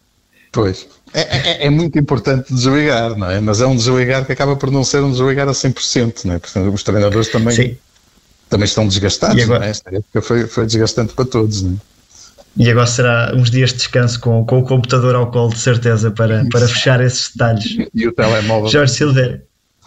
Pois. 0.52 0.88
É, 1.14 1.22
é, 1.22 1.66
é, 1.68 1.70
muito 1.70 1.98
importante 1.98 2.54
desligar, 2.54 3.18
não 3.18 3.30
é? 3.30 3.40
Mas 3.40 3.60
é 3.60 3.66
um 3.66 3.76
desligar 3.76 4.26
que 4.26 4.32
acaba 4.32 4.56
por 4.56 4.70
não 4.72 4.84
ser 4.84 5.02
um 5.02 5.12
desligar 5.12 5.48
a 5.48 5.52
100%, 5.52 6.26
não 6.26 6.36
é? 6.36 6.40
Portanto, 6.40 6.74
os 6.74 6.84
treinadores 6.84 7.28
também, 7.30 7.78
também 8.50 8.66
estão 8.66 8.88
desgastados, 8.88 9.44
agora... 9.44 9.60
não 9.60 9.68
é? 9.68 9.70
Esta 9.72 9.90
época 9.90 10.22
foi, 10.22 10.48
foi 10.48 10.66
desgastante 10.66 11.14
para 11.14 11.26
todos, 11.26 11.64
não 11.64 11.74
é? 11.74 11.91
E 12.58 12.70
agora 12.70 12.88
será 12.88 13.32
uns 13.36 13.50
dias 13.50 13.72
de 13.72 13.78
descanso 13.78 14.20
com, 14.20 14.46
com 14.46 14.60
o 14.60 14.64
computador 14.64 15.16
ao 15.16 15.32
colo, 15.32 15.50
de 15.50 15.60
certeza, 15.60 16.12
para, 16.12 16.46
para 16.52 16.68
fechar 16.68 17.02
esses 17.02 17.32
detalhes. 17.32 17.78
E 17.94 18.08
o 18.08 18.12
telemóvel. 18.12 18.70
Jorge 18.70 18.94
Silveira. 18.94 19.44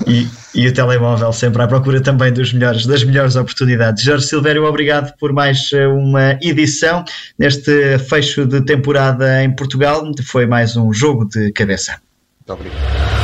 E, 0.09 0.27
e, 0.55 0.66
o 0.66 0.74
telemóvel 0.74 1.33
sempre 1.33 1.62
à 1.62 1.68
procura 1.68 2.00
também 2.00 2.33
dos 2.33 2.53
melhores, 2.53 2.85
das 2.85 3.05
melhores 3.05 3.37
oportunidades. 3.37 4.03
Jorge 4.03 4.27
Silvério, 4.27 4.64
obrigado 4.64 5.16
por 5.18 5.33
mais 5.33 5.70
eh, 5.72 5.87
uma 5.87 6.37
edição 6.42 7.05
neste 7.38 7.96
fecho 8.00 8.44
de 8.44 8.61
temporada 8.62 9.44
em 9.44 9.55
Portugal. 9.55 10.05
Foi 10.27 10.46
mais 10.46 10.77
um 10.77 10.92
jogo 10.92 11.27
de 11.27 11.53
cabeça. 11.53 12.00
Muito 12.40 12.61
obrigado. 12.61 13.23